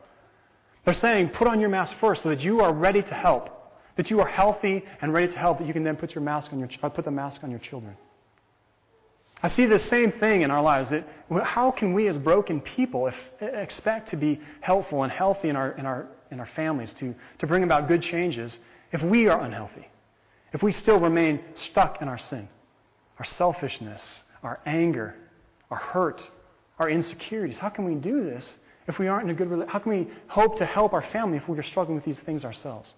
They're 0.85 0.93
saying 0.93 1.29
put 1.29 1.47
on 1.47 1.59
your 1.59 1.69
mask 1.69 1.97
first 1.97 2.23
so 2.23 2.29
that 2.29 2.41
you 2.41 2.61
are 2.61 2.71
ready 2.71 3.01
to 3.01 3.13
help. 3.13 3.49
That 3.95 4.09
you 4.09 4.21
are 4.21 4.27
healthy 4.27 4.85
and 5.01 5.13
ready 5.13 5.27
to 5.27 5.37
help, 5.37 5.57
that 5.59 5.67
you 5.67 5.73
can 5.73 5.83
then 5.83 5.97
put 5.97 6.15
your 6.15 6.23
mask 6.23 6.53
on 6.53 6.59
your, 6.59 6.69
uh, 6.81 6.89
put 6.89 7.03
the 7.03 7.11
mask 7.11 7.43
on 7.43 7.49
your 7.49 7.59
children. 7.59 7.97
I 9.41 9.47
see 9.49 9.65
the 9.65 9.79
same 9.79 10.11
thing 10.11 10.41
in 10.43 10.51
our 10.51 10.61
lives. 10.61 10.89
That 10.89 11.07
how 11.43 11.71
can 11.71 11.93
we, 11.93 12.07
as 12.07 12.17
broken 12.17 12.61
people, 12.61 13.07
if, 13.07 13.15
expect 13.41 14.09
to 14.09 14.15
be 14.15 14.39
helpful 14.61 15.03
and 15.03 15.11
healthy 15.11 15.49
in 15.49 15.55
our, 15.55 15.71
in 15.71 15.85
our, 15.85 16.07
in 16.31 16.39
our 16.39 16.45
families 16.45 16.93
to, 16.93 17.15
to 17.39 17.47
bring 17.47 17.63
about 17.63 17.87
good 17.87 18.01
changes 18.01 18.59
if 18.91 19.01
we 19.01 19.27
are 19.27 19.41
unhealthy? 19.41 19.87
If 20.53 20.63
we 20.63 20.71
still 20.71 20.99
remain 20.99 21.41
stuck 21.53 22.01
in 22.01 22.07
our 22.07 22.17
sin, 22.17 22.47
our 23.19 23.25
selfishness, 23.25 24.23
our 24.43 24.59
anger, 24.65 25.15
our 25.69 25.77
hurt, 25.77 26.27
our 26.79 26.89
insecurities? 26.89 27.57
How 27.57 27.69
can 27.69 27.85
we 27.85 27.95
do 27.95 28.23
this 28.23 28.55
if 28.87 28.97
we 28.97 29.07
aren't 29.07 29.25
in 29.25 29.29
a 29.29 29.33
good 29.33 29.49
relationship? 29.49 29.73
How 29.73 29.79
can 29.79 29.91
we 29.91 30.07
hope 30.27 30.57
to 30.57 30.65
help 30.65 30.93
our 30.93 31.01
family 31.01 31.37
if 31.37 31.47
we 31.47 31.57
are 31.57 31.63
struggling 31.63 31.95
with 31.95 32.05
these 32.05 32.19
things 32.19 32.45
ourselves? 32.45 32.93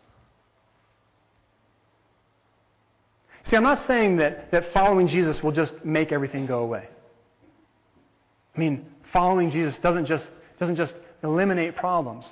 See, 3.43 3.55
I'm 3.55 3.63
not 3.63 3.86
saying 3.88 4.17
that, 4.17 4.51
that 4.51 4.71
following 4.71 5.07
Jesus 5.07 5.41
will 5.41 5.51
just 5.51 5.83
make 5.83 6.12
everything 6.12 6.45
go 6.45 6.60
away. 6.60 6.88
I 8.55 8.60
mean, 8.60 8.86
following 9.12 9.50
Jesus 9.50 9.79
doesn't 9.79 10.05
just, 10.05 10.29
doesn't 10.60 10.75
just 10.75 10.95
eliminate 11.24 11.75
problems, 11.75 12.31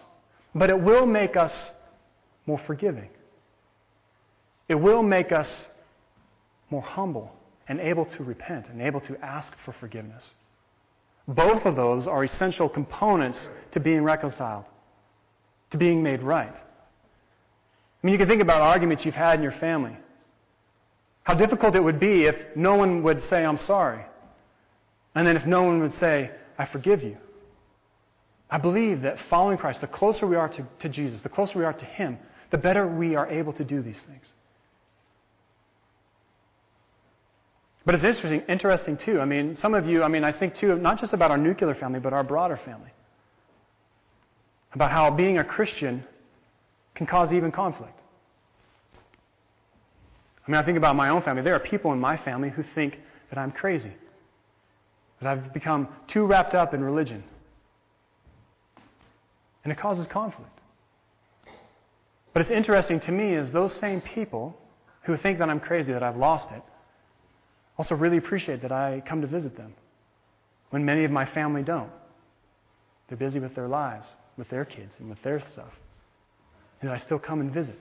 but 0.53 0.69
it 0.69 0.79
will 0.79 1.05
make 1.05 1.35
us 1.35 1.71
more 2.45 2.59
forgiving. 2.59 3.09
It 4.69 4.75
will 4.75 5.03
make 5.03 5.31
us 5.31 5.67
more 6.69 6.81
humble 6.81 7.35
and 7.67 7.79
able 7.79 8.05
to 8.05 8.23
repent 8.23 8.67
and 8.69 8.81
able 8.81 9.01
to 9.01 9.17
ask 9.23 9.51
for 9.65 9.73
forgiveness. 9.73 10.33
Both 11.27 11.65
of 11.65 11.75
those 11.75 12.07
are 12.07 12.23
essential 12.23 12.69
components 12.69 13.49
to 13.71 13.79
being 13.79 14.03
reconciled, 14.03 14.65
to 15.71 15.77
being 15.77 16.01
made 16.01 16.21
right. 16.21 16.55
I 16.55 18.07
mean, 18.07 18.13
you 18.13 18.17
can 18.17 18.27
think 18.27 18.41
about 18.41 18.61
arguments 18.61 19.05
you've 19.05 19.15
had 19.15 19.35
in 19.35 19.43
your 19.43 19.51
family. 19.51 19.97
How 21.23 21.33
difficult 21.33 21.75
it 21.75 21.83
would 21.83 21.99
be 21.99 22.23
if 22.23 22.35
no 22.55 22.75
one 22.75 23.03
would 23.03 23.21
say, 23.23 23.43
I'm 23.43 23.57
sorry. 23.57 24.05
And 25.15 25.27
then 25.27 25.35
if 25.35 25.45
no 25.45 25.63
one 25.63 25.81
would 25.81 25.93
say, 25.93 26.31
I 26.57 26.65
forgive 26.65 27.03
you. 27.03 27.17
I 28.49 28.57
believe 28.57 29.01
that 29.01 29.19
following 29.29 29.57
Christ, 29.57 29.81
the 29.81 29.87
closer 29.87 30.25
we 30.25 30.35
are 30.35 30.49
to, 30.49 30.65
to 30.79 30.89
Jesus, 30.89 31.21
the 31.21 31.29
closer 31.29 31.59
we 31.59 31.65
are 31.65 31.73
to 31.73 31.85
Him, 31.85 32.17
the 32.49 32.57
better 32.57 32.87
we 32.87 33.15
are 33.15 33.27
able 33.27 33.53
to 33.53 33.63
do 33.63 33.81
these 33.81 33.99
things. 33.99 34.33
But 37.89 37.95
it's 37.95 38.03
interesting, 38.03 38.43
interesting 38.47 38.97
too. 38.97 39.19
I 39.19 39.25
mean, 39.25 39.55
some 39.55 39.73
of 39.73 39.87
you, 39.87 40.03
I 40.03 40.09
mean, 40.09 40.23
I 40.23 40.31
think 40.31 40.53
too, 40.53 40.77
not 40.77 40.99
just 40.99 41.13
about 41.13 41.31
our 41.31 41.39
nuclear 41.39 41.73
family, 41.73 41.99
but 41.99 42.13
our 42.13 42.23
broader 42.23 42.55
family. 42.55 42.91
About 44.73 44.91
how 44.91 45.09
being 45.09 45.39
a 45.39 45.43
Christian 45.43 46.03
can 46.93 47.07
cause 47.07 47.33
even 47.33 47.51
conflict. 47.51 47.99
I 50.47 50.51
mean, 50.51 50.59
I 50.59 50.61
think 50.61 50.77
about 50.77 50.95
my 50.95 51.09
own 51.09 51.23
family. 51.23 51.41
There 51.41 51.55
are 51.55 51.59
people 51.59 51.91
in 51.91 51.99
my 51.99 52.15
family 52.15 52.51
who 52.51 52.61
think 52.75 52.99
that 53.31 53.39
I'm 53.39 53.51
crazy, 53.51 53.93
that 55.19 55.27
I've 55.27 55.51
become 55.51 55.87
too 56.05 56.27
wrapped 56.27 56.53
up 56.53 56.75
in 56.75 56.83
religion. 56.83 57.23
And 59.63 59.73
it 59.73 59.79
causes 59.79 60.05
conflict. 60.05 60.59
But 62.33 62.41
it's 62.43 62.51
interesting 62.51 62.99
to 62.99 63.11
me 63.11 63.33
is 63.33 63.49
those 63.49 63.73
same 63.73 63.99
people 63.99 64.55
who 65.01 65.17
think 65.17 65.39
that 65.39 65.49
I'm 65.49 65.59
crazy, 65.59 65.91
that 65.91 66.03
I've 66.03 66.17
lost 66.17 66.49
it, 66.51 66.61
also 67.79 67.95
really 67.95 68.17
appreciate 68.17 68.61
that 68.61 68.73
I 68.73 69.01
come 69.05 69.21
to 69.21 69.27
visit 69.27 69.55
them 69.55 69.73
when 70.69 70.83
many 70.83 71.05
of 71.05 71.11
my 71.11 71.25
family 71.25 71.63
don't. 71.63 71.89
They're 73.07 73.17
busy 73.17 73.39
with 73.39 73.55
their 73.55 73.69
lives, 73.69 74.05
with 74.37 74.49
their 74.49 74.65
kids, 74.65 74.93
and 74.99 75.09
with 75.09 75.21
their 75.23 75.41
stuff. 75.49 75.71
And 76.81 76.91
I 76.91 76.97
still 76.97 77.17
come 77.17 77.39
and 77.39 77.51
visit. 77.51 77.79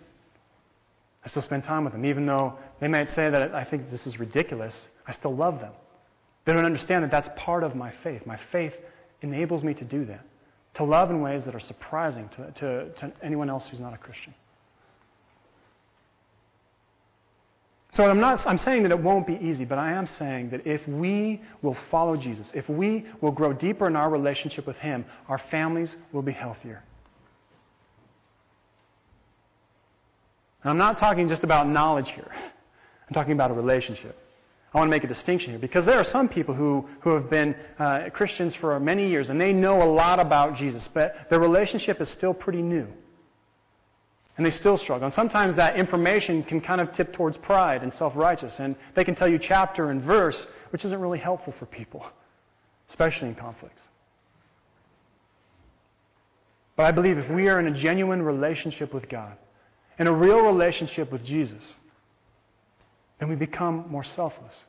I 1.24 1.28
still 1.28 1.42
spend 1.42 1.64
time 1.64 1.82
with 1.82 1.92
them, 1.92 2.06
even 2.06 2.26
though 2.26 2.54
they 2.80 2.86
might 2.86 3.10
say 3.10 3.28
that 3.28 3.52
I 3.52 3.64
think 3.64 3.90
this 3.90 4.06
is 4.06 4.20
ridiculous. 4.20 4.86
I 5.04 5.12
still 5.12 5.34
love 5.34 5.58
them. 5.58 5.72
They 6.44 6.52
don't 6.52 6.64
understand 6.64 7.02
that 7.02 7.10
that's 7.10 7.28
part 7.36 7.64
of 7.64 7.74
my 7.74 7.90
faith. 8.04 8.24
My 8.24 8.38
faith 8.52 8.74
enables 9.22 9.64
me 9.64 9.74
to 9.74 9.84
do 9.84 10.04
that, 10.04 10.24
to 10.74 10.84
love 10.84 11.10
in 11.10 11.20
ways 11.20 11.44
that 11.44 11.56
are 11.56 11.60
surprising 11.60 12.28
to, 12.36 12.52
to, 12.52 12.88
to 12.90 13.12
anyone 13.20 13.50
else 13.50 13.66
who's 13.66 13.80
not 13.80 13.94
a 13.94 13.98
Christian. 13.98 14.32
So 17.98 18.04
I'm 18.04 18.20
not 18.20 18.46
I'm 18.46 18.58
saying 18.58 18.84
that 18.84 18.92
it 18.92 19.00
won't 19.00 19.26
be 19.26 19.36
easy, 19.42 19.64
but 19.64 19.76
I 19.76 19.90
am 19.90 20.06
saying 20.06 20.50
that 20.50 20.68
if 20.68 20.86
we 20.86 21.42
will 21.62 21.76
follow 21.90 22.16
Jesus, 22.16 22.48
if 22.54 22.68
we 22.68 23.04
will 23.20 23.32
grow 23.32 23.52
deeper 23.52 23.88
in 23.88 23.96
our 23.96 24.08
relationship 24.08 24.68
with 24.68 24.76
him, 24.76 25.04
our 25.26 25.38
families 25.38 25.96
will 26.12 26.22
be 26.22 26.30
healthier. 26.30 26.84
And 30.62 30.70
I'm 30.70 30.78
not 30.78 30.98
talking 30.98 31.28
just 31.28 31.42
about 31.42 31.68
knowledge 31.68 32.10
here. 32.10 32.30
I'm 32.30 33.14
talking 33.14 33.32
about 33.32 33.50
a 33.50 33.54
relationship. 33.54 34.16
I 34.72 34.78
want 34.78 34.86
to 34.86 34.96
make 34.96 35.02
a 35.02 35.08
distinction 35.08 35.50
here 35.50 35.58
because 35.58 35.84
there 35.84 35.98
are 35.98 36.04
some 36.04 36.28
people 36.28 36.54
who, 36.54 36.88
who 37.00 37.14
have 37.14 37.28
been 37.28 37.56
uh, 37.80 38.10
Christians 38.12 38.54
for 38.54 38.78
many 38.78 39.08
years 39.08 39.28
and 39.28 39.40
they 39.40 39.52
know 39.52 39.82
a 39.82 39.90
lot 39.90 40.20
about 40.20 40.54
Jesus, 40.54 40.88
but 40.94 41.28
their 41.30 41.40
relationship 41.40 42.00
is 42.00 42.08
still 42.08 42.32
pretty 42.32 42.62
new. 42.62 42.86
And 44.38 44.46
they 44.46 44.50
still 44.50 44.78
struggle. 44.78 45.04
And 45.04 45.12
sometimes 45.12 45.56
that 45.56 45.76
information 45.76 46.42
can 46.42 46.60
kind 46.60 46.80
of 46.80 46.92
tip 46.92 47.12
towards 47.12 47.36
pride 47.36 47.82
and 47.82 47.92
self-righteous. 47.92 48.60
And 48.60 48.76
they 48.94 49.04
can 49.04 49.14
tell 49.14 49.28
you 49.28 49.38
chapter 49.38 49.90
and 49.90 50.00
verse, 50.00 50.46
which 50.70 50.84
isn't 50.84 51.00
really 51.00 51.18
helpful 51.18 51.52
for 51.58 51.66
people, 51.66 52.06
especially 52.88 53.28
in 53.28 53.34
conflicts. 53.34 53.82
But 56.76 56.86
I 56.86 56.92
believe 56.92 57.18
if 57.18 57.28
we 57.28 57.48
are 57.48 57.58
in 57.58 57.66
a 57.66 57.72
genuine 57.72 58.22
relationship 58.22 58.94
with 58.94 59.08
God, 59.08 59.36
in 59.98 60.06
a 60.06 60.12
real 60.12 60.38
relationship 60.38 61.10
with 61.10 61.24
Jesus, 61.24 61.74
then 63.18 63.28
we 63.28 63.34
become 63.34 63.86
more 63.90 64.04
selfless. 64.04 64.64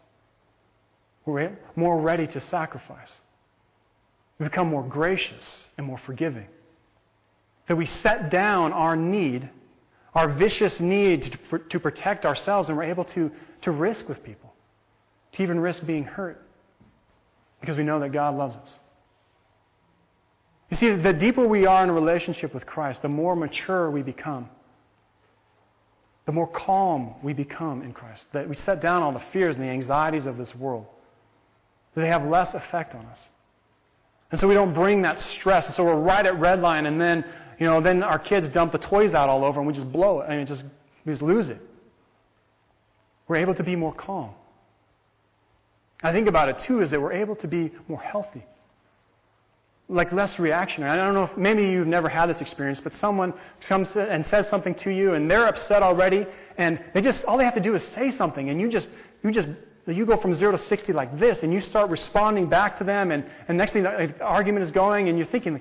We're 1.27 1.55
more 1.75 2.01
ready 2.01 2.25
to 2.25 2.39
sacrifice. 2.39 3.15
We 4.39 4.45
become 4.45 4.67
more 4.69 4.81
gracious 4.81 5.67
and 5.77 5.85
more 5.85 5.99
forgiving. 5.99 6.47
That 7.67 7.75
we 7.75 7.85
set 7.85 8.31
down 8.31 8.73
our 8.73 8.95
need, 8.95 9.47
our 10.15 10.27
vicious 10.27 10.79
need 10.79 11.37
to, 11.51 11.59
to 11.59 11.79
protect 11.79 12.25
ourselves, 12.25 12.69
and 12.69 12.77
we're 12.77 12.85
able 12.85 13.05
to, 13.05 13.31
to 13.61 13.71
risk 13.71 14.09
with 14.09 14.23
people, 14.23 14.53
to 15.33 15.43
even 15.43 15.59
risk 15.59 15.85
being 15.85 16.03
hurt, 16.03 16.45
because 17.61 17.77
we 17.77 17.83
know 17.83 17.99
that 17.99 18.09
God 18.09 18.35
loves 18.35 18.55
us. 18.55 18.75
You 20.69 20.77
see, 20.77 20.91
the 20.91 21.13
deeper 21.13 21.47
we 21.47 21.65
are 21.65 21.83
in 21.83 21.91
relationship 21.91 22.53
with 22.53 22.65
Christ, 22.65 23.01
the 23.01 23.09
more 23.09 23.35
mature 23.35 23.89
we 23.89 24.01
become 24.01 24.49
the 26.29 26.33
more 26.33 26.45
calm 26.45 27.15
we 27.23 27.33
become 27.33 27.81
in 27.81 27.91
Christ. 27.91 28.23
That 28.33 28.47
we 28.47 28.55
set 28.55 28.81
down 28.81 29.01
all 29.01 29.11
the 29.11 29.23
fears 29.33 29.55
and 29.55 29.65
the 29.65 29.69
anxieties 29.69 30.27
of 30.27 30.37
this 30.37 30.53
world. 30.53 30.85
That 31.95 32.01
they 32.01 32.07
have 32.07 32.23
less 32.27 32.53
effect 32.53 32.93
on 32.93 33.03
us. 33.07 33.29
And 34.29 34.39
so 34.39 34.47
we 34.47 34.53
don't 34.53 34.75
bring 34.75 35.01
that 35.01 35.19
stress. 35.19 35.65
And 35.65 35.73
so 35.73 35.83
we're 35.83 35.95
right 35.95 36.23
at 36.23 36.39
red 36.39 36.61
line 36.61 36.85
and 36.85 37.01
then, 37.01 37.25
you 37.59 37.65
know, 37.65 37.81
then 37.81 38.03
our 38.03 38.19
kids 38.19 38.47
dump 38.49 38.71
the 38.71 38.77
toys 38.77 39.13
out 39.13 39.29
all 39.29 39.43
over 39.43 39.59
and 39.59 39.67
we 39.67 39.73
just 39.73 39.91
blow 39.91 40.21
it. 40.21 40.25
I 40.29 40.37
mean, 40.37 40.45
just, 40.45 40.63
we 41.05 41.13
just 41.13 41.21
lose 41.21 41.49
it. 41.49 41.61
We're 43.27 43.37
able 43.37 43.53
to 43.55 43.63
be 43.63 43.75
more 43.75 43.93
calm. 43.93 44.31
I 46.01 46.11
think 46.11 46.27
about 46.27 46.49
it 46.49 46.59
too 46.59 46.81
is 46.81 46.89
that 46.91 47.01
we're 47.01 47.13
able 47.13 47.35
to 47.37 47.47
be 47.47 47.71
more 47.87 48.01
healthy 48.01 48.43
like 49.89 50.11
less 50.11 50.37
reactionary. 50.37 50.91
I 50.91 51.03
don't 51.03 51.15
know 51.15 51.23
if 51.23 51.35
maybe 51.35 51.63
you've 51.63 51.87
never 51.87 52.07
had 52.07 52.27
this 52.27 52.41
experience, 52.41 52.79
but 52.79 52.93
someone 52.93 53.33
comes 53.61 53.95
and 53.95 54.23
says 54.25 54.47
something 54.47 54.75
to 54.75 54.91
you 54.91 55.15
and 55.15 55.29
they're 55.29 55.47
upset 55.47 55.81
already 55.81 56.27
and 56.57 56.79
they 56.93 57.01
just, 57.01 57.25
all 57.25 57.37
they 57.37 57.43
have 57.43 57.55
to 57.55 57.59
do 57.59 57.73
is 57.73 57.83
say 57.83 58.11
something 58.11 58.49
and 58.49 58.61
you 58.61 58.69
just, 58.69 58.87
you 59.23 59.31
just, 59.31 59.47
you 59.87 60.05
go 60.05 60.15
from 60.15 60.35
zero 60.35 60.51
to 60.51 60.57
60 60.59 60.93
like 60.93 61.19
this 61.19 61.41
and 61.41 61.51
you 61.51 61.59
start 61.59 61.89
responding 61.89 62.47
back 62.47 62.77
to 62.77 62.83
them 62.83 63.11
and, 63.11 63.25
and 63.47 63.57
next 63.57 63.71
thing 63.71 63.81
the 63.81 64.23
argument 64.23 64.63
is 64.63 64.69
going 64.69 65.09
and 65.09 65.17
you're 65.17 65.27
thinking, 65.27 65.59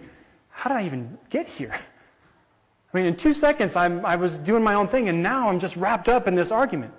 how 0.59 0.71
did 0.71 0.77
I 0.77 0.87
even 0.87 1.17
get 1.31 1.47
here? 1.47 1.73
I 1.73 2.97
mean, 2.97 3.07
in 3.07 3.17
two 3.17 3.33
seconds 3.33 3.77
I'm, 3.77 4.05
I 4.05 4.17
was 4.17 4.37
doing 4.39 4.65
my 4.65 4.75
own 4.75 4.89
thing 4.89 5.09
and 5.09 5.23
now 5.23 5.49
I'm 5.49 5.61
just 5.61 5.77
wrapped 5.77 6.09
up 6.09 6.27
in 6.27 6.35
this 6.35 6.51
argument. 6.51 6.93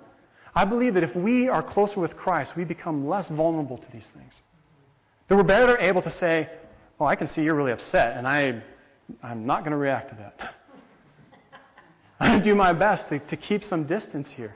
I 0.54 0.64
believe 0.64 0.94
that 0.94 1.04
if 1.04 1.14
we 1.14 1.46
are 1.46 1.62
closer 1.62 2.00
with 2.00 2.16
Christ, 2.16 2.56
we 2.56 2.64
become 2.64 3.06
less 3.06 3.28
vulnerable 3.28 3.76
to 3.76 3.92
these 3.92 4.10
things. 4.16 4.40
That 5.28 5.36
we're 5.36 5.42
better 5.42 5.76
able 5.76 6.00
to 6.00 6.10
say, 6.10 6.48
well, 6.98 7.06
I 7.06 7.16
can 7.16 7.28
see 7.28 7.42
you're 7.42 7.54
really 7.54 7.72
upset, 7.72 8.16
and 8.16 8.26
I, 8.26 8.62
I'm 9.22 9.44
not 9.44 9.60
going 9.60 9.72
to 9.72 9.76
react 9.76 10.08
to 10.10 10.16
that. 10.16 10.54
To 12.22 12.38
do 12.38 12.54
my 12.54 12.74
best 12.74 13.08
to, 13.08 13.18
to 13.18 13.36
keep 13.36 13.64
some 13.64 13.84
distance 13.84 14.30
here 14.30 14.54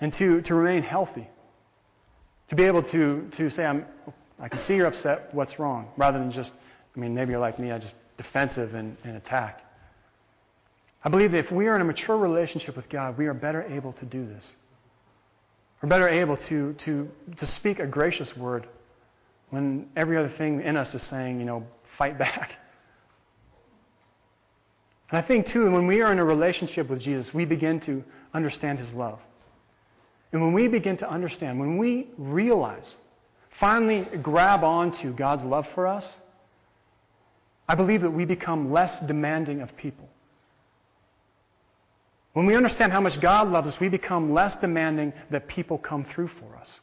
and 0.00 0.12
to, 0.14 0.40
to 0.40 0.54
remain 0.54 0.82
healthy. 0.82 1.28
To 2.48 2.56
be 2.56 2.64
able 2.64 2.82
to, 2.84 3.28
to 3.32 3.50
say, 3.50 3.66
I'm, 3.66 3.84
I 4.40 4.48
can 4.48 4.58
see 4.58 4.76
you're 4.76 4.86
upset, 4.86 5.34
what's 5.34 5.58
wrong? 5.58 5.88
Rather 5.98 6.18
than 6.18 6.32
just, 6.32 6.54
I 6.96 6.98
mean, 6.98 7.14
maybe 7.14 7.32
you're 7.32 7.40
like 7.40 7.58
me, 7.58 7.72
I 7.72 7.78
just 7.78 7.94
defensive 8.22 8.74
and, 8.74 8.96
and 9.04 9.16
attack. 9.16 9.64
I 11.04 11.08
believe 11.08 11.32
that 11.32 11.38
if 11.38 11.50
we 11.50 11.66
are 11.66 11.74
in 11.74 11.82
a 11.82 11.84
mature 11.84 12.16
relationship 12.16 12.76
with 12.76 12.88
God, 12.88 13.18
we 13.18 13.26
are 13.26 13.34
better 13.34 13.62
able 13.62 13.92
to 13.94 14.04
do 14.04 14.24
this. 14.26 14.54
We're 15.80 15.88
better 15.88 16.08
able 16.08 16.36
to, 16.36 16.74
to, 16.74 17.10
to 17.38 17.46
speak 17.46 17.80
a 17.80 17.86
gracious 17.86 18.36
word 18.36 18.68
when 19.50 19.88
every 19.96 20.16
other 20.16 20.28
thing 20.28 20.62
in 20.62 20.76
us 20.76 20.94
is 20.94 21.02
saying, 21.02 21.40
you 21.40 21.44
know, 21.44 21.66
fight 21.98 22.18
back. 22.26 22.52
And 25.10 25.18
I 25.18 25.22
think, 25.22 25.46
too, 25.46 25.70
when 25.70 25.86
we 25.86 26.00
are 26.00 26.10
in 26.10 26.18
a 26.18 26.24
relationship 26.24 26.88
with 26.88 27.00
Jesus, 27.00 27.34
we 27.34 27.44
begin 27.44 27.80
to 27.80 28.02
understand 28.32 28.78
his 28.78 28.92
love. 28.94 29.18
And 30.32 30.40
when 30.40 30.54
we 30.54 30.68
begin 30.68 30.96
to 30.98 31.10
understand, 31.10 31.60
when 31.60 31.76
we 31.76 32.08
realize, 32.16 32.96
finally 33.60 34.06
grab 34.22 34.64
onto 34.64 35.12
God's 35.12 35.42
love 35.42 35.66
for 35.74 35.86
us, 35.86 36.08
I 37.68 37.74
believe 37.74 38.02
that 38.02 38.10
we 38.10 38.24
become 38.24 38.72
less 38.72 38.92
demanding 39.06 39.60
of 39.62 39.76
people. 39.76 40.08
When 42.32 42.46
we 42.46 42.56
understand 42.56 42.92
how 42.92 43.00
much 43.00 43.20
God 43.20 43.50
loves 43.50 43.68
us, 43.68 43.80
we 43.80 43.88
become 43.88 44.32
less 44.32 44.56
demanding 44.56 45.12
that 45.30 45.48
people 45.48 45.78
come 45.78 46.04
through 46.04 46.28
for 46.28 46.56
us. 46.56 46.80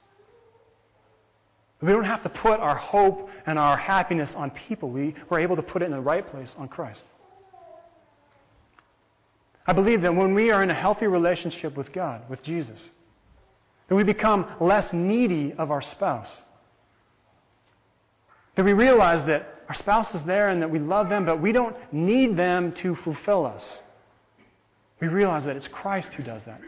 We 1.82 1.92
don't 1.92 2.04
have 2.04 2.24
to 2.24 2.30
put 2.30 2.60
our 2.60 2.76
hope 2.76 3.30
and 3.46 3.58
our 3.58 3.78
happiness 3.78 4.36
on 4.36 4.52
people. 4.52 4.90
We, 4.90 5.16
we're 5.30 5.40
able 5.40 5.56
to 5.56 5.62
put 5.62 5.82
it 5.82 5.86
in 5.86 5.92
the 5.92 6.00
right 6.00 6.28
place 6.28 6.56
on 6.58 6.68
Christ. 6.68 7.06
I 9.66 9.74
believe 9.74 10.02
that 10.02 10.16
when 10.16 10.34
we 10.34 10.52
are 10.52 10.62
in 10.62 10.70
a 10.70 10.74
healthy 10.74 11.08
relationship 11.08 11.78
with 11.78 11.94
God, 11.94 12.30
with 12.30 12.44
Jesus, 12.44 12.90
that 13.88 13.96
we 13.96 14.04
become 14.04 14.46
less 14.60 14.92
needy 14.94 15.54
of 15.58 15.72
our 15.72 15.82
spouse. 15.82 16.32
That 18.56 18.66
we 18.66 18.74
realize 18.74 19.26
that 19.26 19.59
our 19.70 19.76
spouse 19.76 20.16
is 20.16 20.24
there 20.24 20.50
and 20.50 20.64
that 20.64 20.72
we 20.72 20.80
love 20.80 21.10
them, 21.10 21.26
but 21.26 21.40
we 21.40 21.52
don't 21.52 21.76
need 21.94 22.36
them 22.36 22.72
to 22.74 22.96
fulfill 22.96 23.46
us. 23.46 23.84
We 25.00 25.08
realize 25.08 25.46
that 25.46 25.56
it's 25.56 25.68
Christ 25.68 26.14
who 26.16 26.24
does 26.24 26.44
that. 26.46 26.60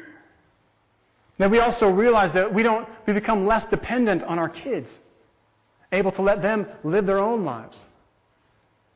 That 1.40 1.50
we 1.50 1.60
also 1.60 1.90
realize 1.90 2.32
that 2.34 2.54
we 2.54 2.62
don't, 2.62 2.88
we 3.08 3.14
become 3.14 3.48
less 3.48 3.66
dependent 3.66 4.24
on 4.24 4.38
our 4.38 4.48
kids. 4.48 4.92
able 5.92 6.12
to 6.12 6.22
let 6.22 6.44
them 6.44 6.68
live 6.84 7.08
their 7.08 7.18
own 7.18 7.44
lives. 7.44 7.84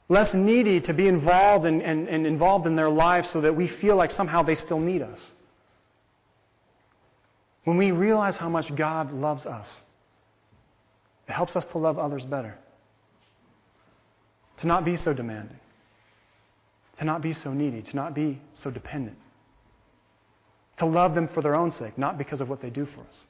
Less 0.08 0.36
needy 0.36 0.80
to 0.82 0.94
be 0.94 1.08
involved 1.08 1.66
and, 1.66 1.82
and, 1.82 2.08
and 2.08 2.28
involved 2.28 2.68
in 2.68 2.76
their 2.76 2.90
lives 2.90 3.28
so 3.32 3.42
that 3.42 3.56
we 3.56 3.68
feel 3.68 3.96
like 3.96 4.12
somehow 4.12 4.44
they 4.44 4.54
still 4.54 4.80
need 4.80 5.02
us. 5.02 5.32
When 7.64 7.78
we 7.78 7.90
realize 7.90 8.38
how 8.38 8.50
much 8.50 8.74
God 8.76 9.12
loves 9.12 9.48
us, 9.48 9.82
it 11.28 11.32
helps 11.32 11.56
us 11.56 11.66
to 11.66 11.80
love 11.80 11.98
others 11.98 12.24
better. 12.24 12.56
To 14.58 14.68
not 14.68 14.86
be 14.86 14.96
so 14.96 15.14
demanding. 15.14 15.60
To 17.00 17.06
not 17.06 17.22
be 17.22 17.34
so 17.34 17.54
needy. 17.54 17.82
To 17.82 17.96
not 17.96 18.14
be 18.14 18.40
so 18.54 18.70
dependent. 18.70 19.18
To 20.78 20.86
love 20.86 21.16
them 21.16 21.28
for 21.28 21.42
their 21.42 21.56
own 21.56 21.72
sake, 21.72 21.98
not 21.98 22.18
because 22.18 22.42
of 22.42 22.50
what 22.50 22.62
they 22.62 22.70
do 22.70 22.86
for 22.86 23.02
us. 23.02 23.26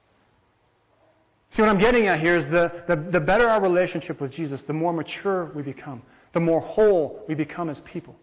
See, 1.52 1.62
what 1.62 1.70
I'm 1.70 1.78
getting 1.78 2.08
at 2.08 2.20
here 2.20 2.36
is 2.36 2.46
the, 2.46 2.84
the, 2.88 2.96
the 2.96 3.20
better 3.20 3.48
our 3.48 3.62
relationship 3.62 4.20
with 4.20 4.32
Jesus, 4.32 4.62
the 4.64 4.74
more 4.74 4.92
mature 4.92 5.52
we 5.56 5.62
become, 5.62 6.02
the 6.34 6.40
more 6.40 6.60
whole 6.60 7.24
we 7.28 7.36
become 7.36 7.70
as 7.70 7.80
people. 7.82 8.16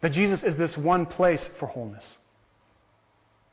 That 0.00 0.10
Jesus 0.10 0.42
is 0.42 0.54
this 0.54 0.76
one 0.76 1.06
place 1.06 1.48
for 1.58 1.66
wholeness. 1.66 2.18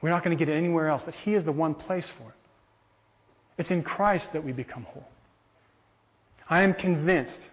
We're 0.01 0.09
not 0.09 0.23
going 0.23 0.37
to 0.37 0.45
get 0.45 0.53
it 0.53 0.57
anywhere 0.57 0.89
else, 0.89 1.03
that 1.03 1.15
He 1.15 1.33
is 1.33 1.45
the 1.45 1.51
one 1.51 1.75
place 1.75 2.09
for 2.09 2.23
it. 2.23 2.35
It's 3.57 3.71
in 3.71 3.83
Christ 3.83 4.33
that 4.33 4.43
we 4.43 4.51
become 4.51 4.83
whole. 4.83 5.07
I 6.51 6.63
am 6.63 6.73
convinced, 6.73 7.49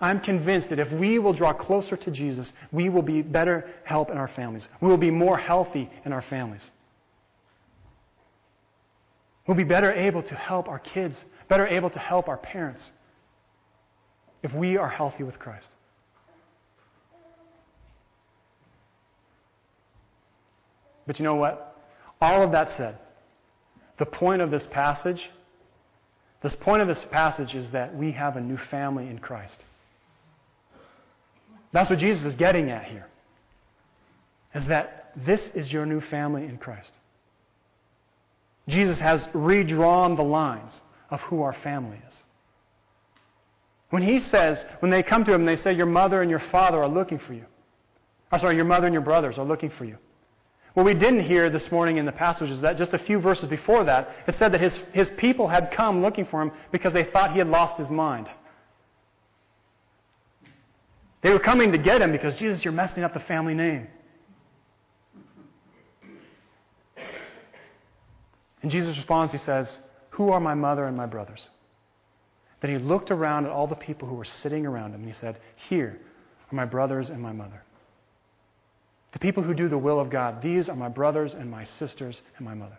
I'm 0.00 0.18
convinced 0.20 0.68
that 0.70 0.80
if 0.80 0.90
we 0.90 1.20
will 1.20 1.32
draw 1.32 1.52
closer 1.52 1.96
to 1.96 2.10
Jesus, 2.10 2.52
we 2.72 2.88
will 2.88 3.02
be 3.02 3.22
better 3.22 3.70
help 3.84 4.10
in 4.10 4.18
our 4.18 4.26
families. 4.26 4.66
We 4.80 4.88
will 4.88 4.96
be 4.96 5.12
more 5.12 5.38
healthy 5.38 5.88
in 6.04 6.12
our 6.12 6.22
families. 6.22 6.68
We'll 9.46 9.56
be 9.56 9.64
better 9.64 9.92
able 9.92 10.22
to 10.24 10.34
help 10.34 10.68
our 10.68 10.80
kids, 10.80 11.24
better 11.46 11.68
able 11.68 11.88
to 11.90 11.98
help 12.00 12.28
our 12.28 12.36
parents 12.36 12.90
if 14.42 14.52
we 14.52 14.76
are 14.76 14.88
healthy 14.88 15.22
with 15.22 15.38
Christ. 15.38 15.70
But 21.06 21.18
you 21.18 21.24
know 21.24 21.36
what? 21.36 21.76
All 22.20 22.42
of 22.42 22.50
that 22.52 22.76
said, 22.76 22.98
the 23.98 24.04
point 24.04 24.42
of 24.42 24.50
this 24.50 24.66
passage, 24.66 25.30
this 26.42 26.54
point 26.54 26.82
of 26.82 26.88
this 26.88 27.04
passage 27.10 27.54
is 27.54 27.70
that 27.70 27.94
we 27.94 28.12
have 28.12 28.36
a 28.36 28.40
new 28.40 28.56
family 28.56 29.08
in 29.08 29.18
Christ. 29.18 29.56
That's 31.72 31.90
what 31.90 31.98
Jesus 31.98 32.24
is 32.24 32.36
getting 32.36 32.70
at 32.70 32.84
here. 32.84 33.06
Is 34.54 34.66
that 34.66 35.12
this 35.16 35.50
is 35.54 35.72
your 35.72 35.84
new 35.84 36.00
family 36.00 36.44
in 36.44 36.58
Christ. 36.58 36.92
Jesus 38.68 38.98
has 38.98 39.26
redrawn 39.32 40.16
the 40.16 40.22
lines 40.22 40.82
of 41.10 41.20
who 41.22 41.42
our 41.42 41.52
family 41.52 42.00
is. 42.06 42.22
When 43.90 44.02
he 44.02 44.20
says, 44.20 44.64
when 44.80 44.90
they 44.90 45.02
come 45.02 45.24
to 45.24 45.32
him, 45.32 45.46
they 45.46 45.56
say, 45.56 45.72
Your 45.72 45.86
mother 45.86 46.20
and 46.20 46.30
your 46.30 46.40
father 46.40 46.82
are 46.82 46.88
looking 46.88 47.18
for 47.18 47.32
you. 47.32 47.46
Or 48.30 48.38
sorry, 48.38 48.56
your 48.56 48.66
mother 48.66 48.86
and 48.86 48.92
your 48.92 49.02
brothers 49.02 49.38
are 49.38 49.44
looking 49.44 49.70
for 49.70 49.86
you. 49.86 49.96
What 50.74 50.86
we 50.86 50.94
didn't 50.94 51.24
hear 51.24 51.50
this 51.50 51.72
morning 51.72 51.96
in 51.96 52.06
the 52.06 52.12
passage 52.12 52.50
is 52.50 52.60
that 52.60 52.78
just 52.78 52.94
a 52.94 52.98
few 52.98 53.18
verses 53.18 53.48
before 53.48 53.84
that, 53.84 54.14
it 54.26 54.36
said 54.38 54.52
that 54.52 54.60
his, 54.60 54.80
his 54.92 55.10
people 55.10 55.48
had 55.48 55.72
come 55.72 56.02
looking 56.02 56.24
for 56.24 56.42
him 56.42 56.52
because 56.70 56.92
they 56.92 57.04
thought 57.04 57.32
he 57.32 57.38
had 57.38 57.48
lost 57.48 57.78
his 57.78 57.90
mind. 57.90 58.28
They 61.20 61.30
were 61.30 61.40
coming 61.40 61.72
to 61.72 61.78
get 61.78 62.00
him 62.00 62.12
because, 62.12 62.36
Jesus, 62.36 62.64
you're 62.64 62.72
messing 62.72 63.02
up 63.02 63.12
the 63.12 63.20
family 63.20 63.54
name. 63.54 63.88
And 68.62 68.70
Jesus 68.70 68.96
responds, 68.96 69.32
he 69.32 69.38
says, 69.38 69.78
Who 70.10 70.30
are 70.30 70.40
my 70.40 70.54
mother 70.54 70.84
and 70.84 70.96
my 70.96 71.06
brothers? 71.06 71.48
Then 72.60 72.70
he 72.70 72.78
looked 72.78 73.10
around 73.10 73.46
at 73.46 73.52
all 73.52 73.66
the 73.66 73.74
people 73.74 74.08
who 74.08 74.14
were 74.14 74.24
sitting 74.24 74.66
around 74.66 74.94
him 74.94 75.00
and 75.00 75.08
he 75.08 75.14
said, 75.14 75.38
Here 75.68 76.00
are 76.50 76.54
my 76.54 76.64
brothers 76.64 77.10
and 77.10 77.20
my 77.20 77.32
mother. 77.32 77.62
The 79.12 79.18
people 79.18 79.42
who 79.42 79.54
do 79.54 79.68
the 79.68 79.78
will 79.78 80.00
of 80.00 80.10
God, 80.10 80.42
these 80.42 80.68
are 80.68 80.76
my 80.76 80.88
brothers 80.88 81.34
and 81.34 81.50
my 81.50 81.64
sisters 81.64 82.20
and 82.36 82.44
my 82.44 82.54
mother. 82.54 82.78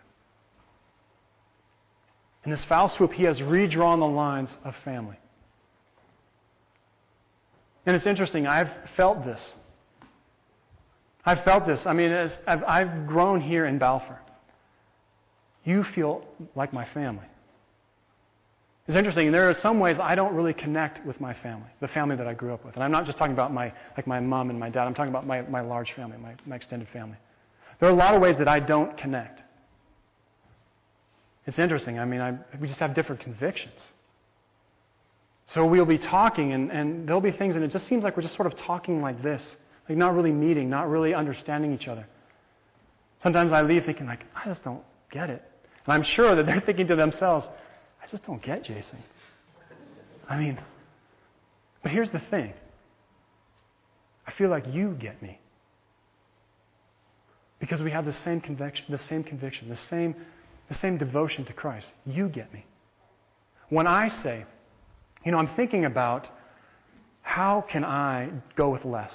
In 2.44 2.50
this 2.50 2.64
foul 2.64 2.88
swoop, 2.88 3.12
he 3.12 3.24
has 3.24 3.42
redrawn 3.42 4.00
the 4.00 4.06
lines 4.06 4.56
of 4.64 4.74
family. 4.76 5.16
And 7.84 7.96
it's 7.96 8.06
interesting, 8.06 8.46
I've 8.46 8.70
felt 8.96 9.24
this. 9.24 9.54
I've 11.24 11.44
felt 11.44 11.66
this. 11.66 11.86
I 11.86 11.92
mean, 11.92 12.12
I've, 12.12 12.64
I've 12.64 13.06
grown 13.06 13.40
here 13.40 13.66
in 13.66 13.78
Balfour. 13.78 14.18
You 15.64 15.84
feel 15.84 16.24
like 16.54 16.72
my 16.72 16.84
family. 16.86 17.26
It's 18.90 18.96
interesting. 18.96 19.28
and 19.28 19.34
There 19.36 19.48
are 19.48 19.54
some 19.54 19.78
ways 19.78 20.00
I 20.00 20.16
don't 20.16 20.34
really 20.34 20.52
connect 20.52 21.06
with 21.06 21.20
my 21.20 21.32
family, 21.32 21.68
the 21.78 21.86
family 21.86 22.16
that 22.16 22.26
I 22.26 22.34
grew 22.34 22.52
up 22.52 22.64
with. 22.64 22.74
And 22.74 22.82
I'm 22.82 22.90
not 22.90 23.06
just 23.06 23.18
talking 23.18 23.32
about 23.32 23.54
my, 23.54 23.72
like 23.96 24.08
my 24.08 24.18
mom 24.18 24.50
and 24.50 24.58
my 24.58 24.68
dad. 24.68 24.84
I'm 24.84 24.94
talking 24.94 25.10
about 25.10 25.24
my, 25.24 25.42
my 25.42 25.60
large 25.60 25.92
family, 25.92 26.16
my, 26.18 26.34
my 26.44 26.56
extended 26.56 26.88
family. 26.88 27.16
There 27.78 27.88
are 27.88 27.92
a 27.92 27.94
lot 27.94 28.16
of 28.16 28.20
ways 28.20 28.36
that 28.38 28.48
I 28.48 28.58
don't 28.58 28.96
connect. 28.96 29.44
It's 31.46 31.60
interesting. 31.60 32.00
I 32.00 32.04
mean, 32.04 32.20
I, 32.20 32.36
we 32.60 32.66
just 32.66 32.80
have 32.80 32.92
different 32.94 33.20
convictions. 33.20 33.80
So 35.46 35.64
we'll 35.64 35.84
be 35.84 35.98
talking, 35.98 36.52
and, 36.52 36.72
and 36.72 37.06
there'll 37.06 37.20
be 37.20 37.30
things, 37.30 37.54
and 37.54 37.64
it 37.64 37.68
just 37.68 37.86
seems 37.86 38.02
like 38.02 38.16
we're 38.16 38.24
just 38.24 38.34
sort 38.34 38.48
of 38.48 38.56
talking 38.56 39.00
like 39.02 39.22
this, 39.22 39.56
like 39.88 39.98
not 39.98 40.16
really 40.16 40.32
meeting, 40.32 40.68
not 40.68 40.90
really 40.90 41.14
understanding 41.14 41.72
each 41.72 41.86
other. 41.86 42.08
Sometimes 43.20 43.52
I 43.52 43.62
leave 43.62 43.84
thinking, 43.84 44.08
like, 44.08 44.24
I 44.34 44.48
just 44.48 44.64
don't 44.64 44.82
get 45.12 45.30
it. 45.30 45.44
And 45.86 45.94
I'm 45.94 46.02
sure 46.02 46.34
that 46.34 46.44
they're 46.44 46.60
thinking 46.60 46.88
to 46.88 46.96
themselves, 46.96 47.48
Just 48.10 48.24
don't 48.24 48.42
get 48.42 48.64
Jason. 48.64 48.98
I 50.28 50.36
mean, 50.36 50.58
but 51.82 51.92
here's 51.92 52.10
the 52.10 52.18
thing 52.18 52.52
I 54.26 54.32
feel 54.32 54.48
like 54.48 54.64
you 54.72 54.96
get 54.98 55.20
me. 55.22 55.38
Because 57.58 57.80
we 57.80 57.90
have 57.90 58.06
the 58.06 58.12
same 58.12 58.40
conviction, 58.40 58.86
the 58.88 58.98
same 58.98 59.22
conviction, 59.22 59.68
the 59.68 59.76
same, 59.76 60.14
the 60.68 60.74
same 60.74 60.96
devotion 60.96 61.44
to 61.44 61.52
Christ. 61.52 61.92
You 62.06 62.28
get 62.28 62.52
me. 62.52 62.64
When 63.68 63.86
I 63.86 64.08
say, 64.08 64.44
you 65.24 65.30
know, 65.30 65.38
I'm 65.38 65.54
thinking 65.54 65.84
about 65.84 66.28
how 67.22 67.64
can 67.68 67.84
I 67.84 68.30
go 68.56 68.70
with 68.70 68.84
less? 68.84 69.14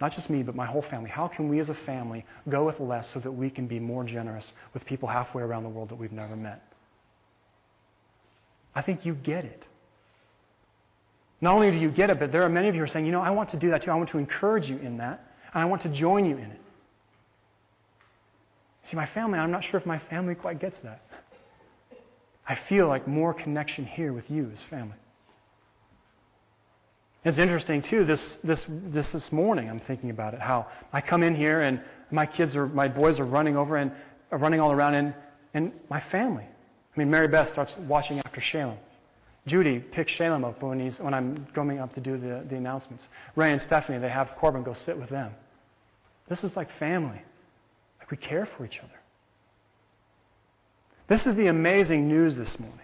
Not 0.00 0.14
just 0.14 0.30
me, 0.30 0.42
but 0.42 0.54
my 0.54 0.66
whole 0.66 0.82
family. 0.82 1.10
How 1.10 1.28
can 1.28 1.48
we 1.48 1.60
as 1.60 1.68
a 1.68 1.74
family 1.74 2.24
go 2.48 2.64
with 2.64 2.80
less 2.80 3.08
so 3.08 3.20
that 3.20 3.30
we 3.30 3.50
can 3.50 3.66
be 3.66 3.78
more 3.78 4.04
generous 4.04 4.52
with 4.74 4.84
people 4.84 5.08
halfway 5.08 5.42
around 5.42 5.62
the 5.62 5.68
world 5.68 5.90
that 5.90 5.96
we've 5.96 6.12
never 6.12 6.34
met? 6.36 6.62
I 8.76 8.82
think 8.82 9.06
you 9.06 9.14
get 9.14 9.46
it. 9.46 9.64
Not 11.40 11.54
only 11.54 11.70
do 11.70 11.78
you 11.78 11.90
get 11.90 12.10
it, 12.10 12.18
but 12.18 12.30
there 12.30 12.42
are 12.42 12.48
many 12.48 12.68
of 12.68 12.74
you 12.74 12.80
who 12.80 12.84
are 12.84 12.88
saying, 12.88 13.06
you 13.06 13.12
know, 13.12 13.22
I 13.22 13.30
want 13.30 13.48
to 13.50 13.56
do 13.56 13.70
that 13.70 13.82
too. 13.82 13.90
I 13.90 13.94
want 13.94 14.10
to 14.10 14.18
encourage 14.18 14.68
you 14.68 14.76
in 14.76 14.98
that, 14.98 15.24
and 15.54 15.62
I 15.62 15.64
want 15.64 15.82
to 15.82 15.88
join 15.88 16.26
you 16.26 16.36
in 16.36 16.44
it. 16.44 16.60
See, 18.84 18.96
my 18.96 19.06
family, 19.06 19.38
I'm 19.38 19.50
not 19.50 19.64
sure 19.64 19.80
if 19.80 19.86
my 19.86 19.98
family 19.98 20.34
quite 20.34 20.60
gets 20.60 20.78
that. 20.80 21.00
I 22.46 22.54
feel 22.54 22.86
like 22.86 23.08
more 23.08 23.34
connection 23.34 23.84
here 23.84 24.12
with 24.12 24.30
you 24.30 24.50
as 24.52 24.62
family. 24.62 24.94
It's 27.24 27.38
interesting 27.38 27.82
too. 27.82 28.04
This 28.04 28.38
this 28.44 28.64
this 28.68 29.10
this 29.10 29.32
morning, 29.32 29.68
I'm 29.68 29.80
thinking 29.80 30.10
about 30.10 30.34
it. 30.34 30.40
How 30.40 30.66
I 30.92 31.00
come 31.00 31.24
in 31.24 31.34
here 31.34 31.62
and 31.62 31.80
my 32.12 32.24
kids 32.24 32.54
are 32.54 32.68
my 32.68 32.86
boys 32.86 33.18
are 33.18 33.24
running 33.24 33.56
over 33.56 33.76
and 33.76 33.90
are 34.30 34.38
running 34.38 34.60
all 34.60 34.70
around, 34.70 34.94
and 34.94 35.14
and 35.52 35.72
my 35.90 35.98
family. 35.98 36.44
I 36.96 37.00
mean, 37.00 37.10
Mary 37.10 37.28
Beth 37.28 37.50
starts 37.50 37.76
watching 37.76 38.18
after 38.20 38.40
Shalem. 38.40 38.78
Judy 39.46 39.78
picks 39.78 40.12
Shalem 40.12 40.44
up 40.44 40.62
when 40.62 40.80
he's 40.80 40.98
when 40.98 41.14
I'm 41.14 41.46
going 41.54 41.78
up 41.78 41.94
to 41.94 42.00
do 42.00 42.16
the, 42.16 42.44
the 42.48 42.56
announcements. 42.56 43.08
Ray 43.36 43.52
and 43.52 43.60
Stephanie, 43.60 43.98
they 43.98 44.08
have 44.08 44.34
Corbin 44.36 44.62
go 44.62 44.72
sit 44.72 44.98
with 44.98 45.10
them. 45.10 45.32
This 46.28 46.42
is 46.42 46.56
like 46.56 46.70
family. 46.78 47.20
Like 48.00 48.10
we 48.10 48.16
care 48.16 48.46
for 48.46 48.64
each 48.64 48.78
other. 48.78 49.00
This 51.06 51.26
is 51.26 51.34
the 51.34 51.46
amazing 51.46 52.08
news 52.08 52.34
this 52.34 52.58
morning. 52.58 52.80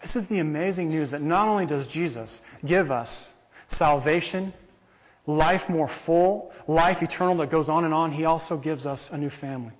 This 0.00 0.16
is 0.16 0.26
the 0.28 0.38
amazing 0.38 0.88
news 0.88 1.10
that 1.10 1.20
not 1.20 1.48
only 1.48 1.66
does 1.66 1.86
Jesus 1.86 2.40
give 2.64 2.90
us 2.90 3.28
salvation, 3.68 4.54
life 5.26 5.68
more 5.68 5.90
full, 6.06 6.52
life 6.66 7.02
eternal 7.02 7.36
that 7.38 7.50
goes 7.50 7.68
on 7.68 7.84
and 7.84 7.92
on, 7.92 8.12
He 8.12 8.24
also 8.24 8.56
gives 8.56 8.86
us 8.86 9.10
a 9.12 9.18
new 9.18 9.30
family. 9.30 9.72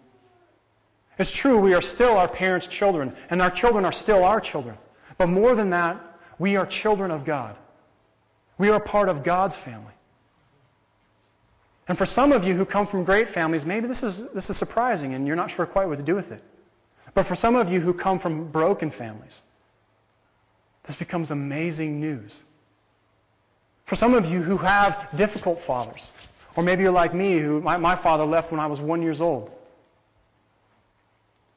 It's 1.18 1.31
true, 1.31 1.59
we 1.59 1.75
are 1.75 1.83
still 1.83 2.16
our 2.16 2.29
parents' 2.29 2.66
children, 2.66 3.14
and 3.31 3.42
our 3.42 3.51
children 3.51 3.85
are 3.85 3.92
still 3.92 4.25
our 4.25 4.40
children. 4.40 4.77
But 5.18 5.29
more 5.29 5.55
than 5.55 5.70
that, 5.70 6.01
we 6.38 6.57
are 6.57 6.66
children 6.66 7.11
of 7.11 7.25
God. 7.25 7.57
We 8.59 8.70
are 8.70 8.81
part 8.81 9.09
of 9.09 9.22
God's 9.22 9.57
family. 9.57 9.92
And 11.88 11.98
for 11.98 12.07
some 12.07 12.33
of 12.33 12.44
you 12.44 12.55
who 12.55 12.64
come 12.64 12.87
from 12.87 13.05
great 13.05 13.35
families, 13.35 13.64
maybe 13.64 13.88
this 13.88 14.03
is, 14.03 14.22
this 14.35 14.48
is 14.48 14.57
surprising 14.57 15.14
and 15.14 15.27
you're 15.27 15.37
not 15.37 15.51
sure 15.51 15.66
quite 15.66 15.88
what 15.88 15.98
to 15.98 16.05
do 16.05 16.14
with 16.14 16.31
it. 16.31 16.42
But 17.14 17.27
for 17.27 17.35
some 17.35 17.57
of 17.57 17.70
you 17.70 17.81
who 17.81 17.92
come 17.92 18.18
from 18.18 18.51
broken 18.51 18.90
families, 18.90 19.42
this 20.87 20.96
becomes 20.96 21.31
amazing 21.31 22.01
news. 22.01 22.40
For 23.87 23.96
some 23.96 24.14
of 24.14 24.27
you 24.27 24.42
who 24.42 24.57
have 24.59 25.09
difficult 25.16 25.62
fathers, 25.66 26.03
or 26.57 26.62
maybe 26.62 26.83
you're 26.83 26.92
like 26.92 27.14
me, 27.14 27.38
who 27.38 27.61
my, 27.61 27.77
my 27.77 27.96
father 27.96 28.25
left 28.25 28.51
when 28.51 28.61
I 28.61 28.66
was 28.66 28.81
one 28.81 29.03
years 29.03 29.20
old. 29.20 29.51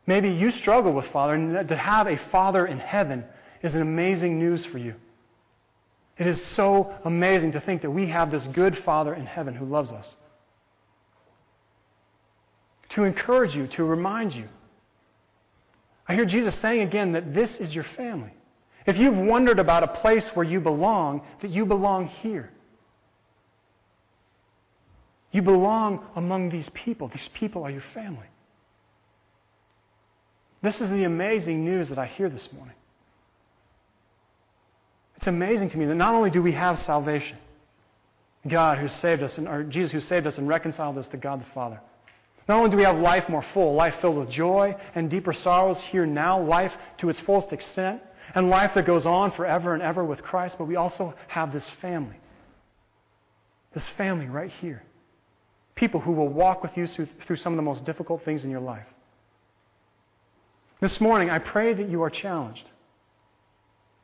Maybe 0.07 0.29
you 0.29 0.51
struggle 0.51 0.91
with 0.91 1.07
father, 1.07 1.33
and 1.33 1.67
to 1.67 1.75
have 1.75 2.07
a 2.07 2.17
father 2.17 2.65
in 2.65 2.79
heaven 2.79 3.23
is 3.63 3.75
an 3.75 3.81
amazing 3.81 4.39
news 4.39 4.63
for 4.63 4.77
you. 4.77 4.95
It 6.17 6.27
is 6.27 6.43
so 6.45 6.93
amazing 7.03 7.53
to 7.53 7.59
think 7.59 7.81
that 7.81 7.91
we 7.91 8.07
have 8.07 8.31
this 8.31 8.45
good 8.47 8.77
father 8.77 9.13
in 9.13 9.25
heaven 9.25 9.55
who 9.55 9.65
loves 9.65 9.91
us. 9.91 10.15
To 12.89 13.03
encourage 13.03 13.55
you, 13.55 13.67
to 13.67 13.83
remind 13.83 14.33
you. 14.33 14.47
I 16.07 16.13
hear 16.13 16.25
Jesus 16.25 16.55
saying 16.55 16.81
again 16.81 17.13
that 17.13 17.33
this 17.33 17.57
is 17.57 17.73
your 17.73 17.83
family. 17.83 18.31
If 18.85 18.97
you've 18.97 19.17
wondered 19.17 19.57
about 19.57 19.83
a 19.83 19.87
place 19.87 20.27
where 20.29 20.45
you 20.45 20.59
belong, 20.59 21.21
that 21.41 21.49
you 21.49 21.65
belong 21.65 22.07
here. 22.07 22.51
You 25.31 25.41
belong 25.41 26.05
among 26.15 26.49
these 26.49 26.69
people. 26.69 27.07
These 27.09 27.27
people 27.29 27.63
are 27.63 27.71
your 27.71 27.83
family. 27.93 28.27
This 30.65 30.81
is 30.81 30.89
the 30.89 31.03
amazing 31.03 31.63
news 31.63 31.89
that 31.89 31.99
I 31.99 32.07
hear 32.07 32.27
this 32.27 32.51
morning. 32.51 32.73
It's 35.15 35.27
amazing 35.27 35.69
to 35.69 35.77
me 35.77 35.85
that 35.85 35.93
not 35.93 36.15
only 36.15 36.31
do 36.31 36.41
we 36.41 36.53
have 36.53 36.79
salvation, 36.79 37.37
God 38.47 38.79
who 38.79 38.87
saved 38.87 39.21
us, 39.21 39.37
and, 39.37 39.47
or 39.47 39.61
Jesus 39.61 39.91
who 39.91 39.99
saved 39.99 40.25
us 40.25 40.39
and 40.39 40.47
reconciled 40.47 40.97
us 40.97 41.07
to 41.09 41.17
God 41.17 41.39
the 41.39 41.45
Father. 41.53 41.79
Not 42.47 42.57
only 42.57 42.71
do 42.71 42.77
we 42.77 42.83
have 42.83 42.97
life 42.97 43.29
more 43.29 43.45
full, 43.53 43.75
life 43.75 43.97
filled 44.01 44.17
with 44.17 44.31
joy 44.31 44.75
and 44.95 45.07
deeper 45.07 45.33
sorrows 45.33 45.83
here 45.83 46.07
now, 46.07 46.41
life 46.41 46.73
to 46.97 47.09
its 47.09 47.19
fullest 47.19 47.53
extent, 47.53 48.01
and 48.33 48.49
life 48.49 48.73
that 48.73 48.87
goes 48.87 49.05
on 49.05 49.33
forever 49.33 49.75
and 49.75 49.83
ever 49.83 50.03
with 50.03 50.23
Christ, 50.23 50.57
but 50.57 50.65
we 50.65 50.77
also 50.77 51.13
have 51.27 51.53
this 51.53 51.69
family. 51.69 52.17
This 53.75 53.87
family 53.87 54.25
right 54.25 54.51
here. 54.61 54.81
People 55.75 55.99
who 55.99 56.13
will 56.13 56.29
walk 56.29 56.63
with 56.63 56.75
you 56.75 56.87
through, 56.87 57.07
through 57.27 57.35
some 57.35 57.53
of 57.53 57.57
the 57.57 57.63
most 57.63 57.85
difficult 57.85 58.25
things 58.25 58.43
in 58.43 58.49
your 58.49 58.61
life. 58.61 58.87
This 60.81 60.99
morning, 60.99 61.29
I 61.29 61.39
pray 61.39 61.73
that 61.73 61.89
you 61.89 62.03
are 62.03 62.09
challenged. 62.09 62.69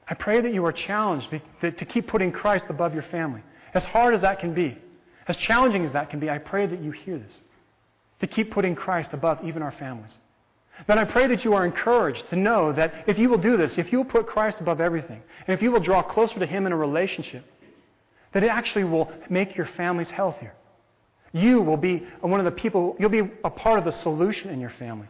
I 0.07 0.13
pray 0.13 0.41
that 0.41 0.53
you 0.53 0.65
are 0.65 0.71
challenged 0.71 1.29
to 1.61 1.85
keep 1.85 2.07
putting 2.07 2.31
Christ 2.31 2.65
above 2.69 2.93
your 2.93 3.03
family. 3.03 3.43
As 3.73 3.85
hard 3.85 4.13
as 4.13 4.21
that 4.21 4.39
can 4.39 4.53
be, 4.53 4.77
as 5.27 5.37
challenging 5.37 5.85
as 5.85 5.93
that 5.93 6.09
can 6.09 6.19
be, 6.19 6.29
I 6.29 6.37
pray 6.37 6.65
that 6.65 6.81
you 6.81 6.91
hear 6.91 7.17
this. 7.17 7.41
To 8.19 8.27
keep 8.27 8.51
putting 8.51 8.75
Christ 8.75 9.13
above 9.13 9.43
even 9.45 9.61
our 9.61 9.71
families. 9.71 10.17
Then 10.87 10.97
I 10.97 11.03
pray 11.03 11.27
that 11.27 11.45
you 11.45 11.53
are 11.53 11.65
encouraged 11.65 12.29
to 12.29 12.35
know 12.35 12.71
that 12.73 13.03
if 13.07 13.19
you 13.19 13.29
will 13.29 13.37
do 13.37 13.57
this, 13.57 13.77
if 13.77 13.91
you 13.91 13.99
will 13.99 14.05
put 14.05 14.27
Christ 14.27 14.61
above 14.61 14.81
everything, 14.81 15.21
and 15.47 15.53
if 15.53 15.61
you 15.61 15.71
will 15.71 15.79
draw 15.79 16.01
closer 16.01 16.39
to 16.39 16.45
Him 16.45 16.65
in 16.65 16.71
a 16.71 16.77
relationship, 16.77 17.45
that 18.31 18.43
it 18.43 18.47
actually 18.47 18.85
will 18.85 19.11
make 19.29 19.55
your 19.55 19.65
families 19.65 20.09
healthier. 20.09 20.53
You 21.33 21.61
will 21.61 21.77
be 21.77 22.07
one 22.21 22.39
of 22.39 22.45
the 22.45 22.51
people, 22.51 22.95
you'll 22.99 23.09
be 23.09 23.29
a 23.43 23.49
part 23.49 23.79
of 23.79 23.85
the 23.85 23.91
solution 23.91 24.49
in 24.49 24.59
your 24.59 24.69
family, 24.71 25.07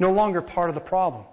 no 0.00 0.10
longer 0.10 0.42
part 0.42 0.70
of 0.70 0.74
the 0.74 0.80
problem. 0.80 1.24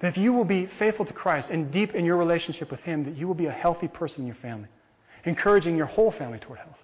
That 0.00 0.08
if 0.08 0.16
you 0.16 0.32
will 0.32 0.44
be 0.44 0.66
faithful 0.66 1.04
to 1.04 1.12
Christ 1.12 1.50
and 1.50 1.70
deep 1.70 1.94
in 1.94 2.04
your 2.04 2.16
relationship 2.16 2.70
with 2.72 2.80
Him, 2.80 3.04
that 3.04 3.16
you 3.16 3.28
will 3.28 3.34
be 3.34 3.46
a 3.46 3.52
healthy 3.52 3.86
person 3.86 4.22
in 4.22 4.26
your 4.26 4.36
family, 4.36 4.66
encouraging 5.24 5.76
your 5.76 5.86
whole 5.86 6.10
family 6.10 6.38
toward 6.38 6.58
health. 6.58 6.78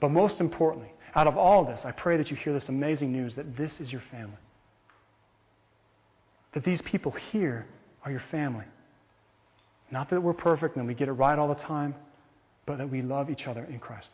But 0.00 0.10
most 0.10 0.40
importantly, 0.40 0.90
out 1.14 1.28
of 1.28 1.38
all 1.38 1.64
this, 1.64 1.84
I 1.84 1.92
pray 1.92 2.16
that 2.16 2.30
you 2.30 2.36
hear 2.36 2.52
this 2.52 2.68
amazing 2.68 3.12
news 3.12 3.36
that 3.36 3.56
this 3.56 3.80
is 3.80 3.92
your 3.92 4.02
family. 4.10 4.36
That 6.52 6.64
these 6.64 6.82
people 6.82 7.12
here 7.12 7.66
are 8.04 8.10
your 8.10 8.22
family. 8.30 8.64
Not 9.90 10.10
that 10.10 10.20
we're 10.20 10.34
perfect 10.34 10.76
and 10.76 10.86
we 10.86 10.94
get 10.94 11.08
it 11.08 11.12
right 11.12 11.38
all 11.38 11.48
the 11.48 11.54
time, 11.54 11.94
but 12.64 12.78
that 12.78 12.90
we 12.90 13.02
love 13.02 13.30
each 13.30 13.46
other 13.46 13.64
in 13.64 13.78
Christ. 13.78 14.10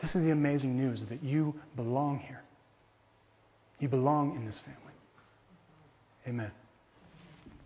This 0.00 0.14
is 0.14 0.22
the 0.22 0.30
amazing 0.30 0.76
news 0.76 1.04
that 1.04 1.22
you 1.22 1.54
belong 1.76 2.20
here. 2.20 2.42
You 3.80 3.88
belong 3.88 4.36
in 4.36 4.46
this 4.46 4.58
family. 4.58 4.94
Amen. 6.26 6.50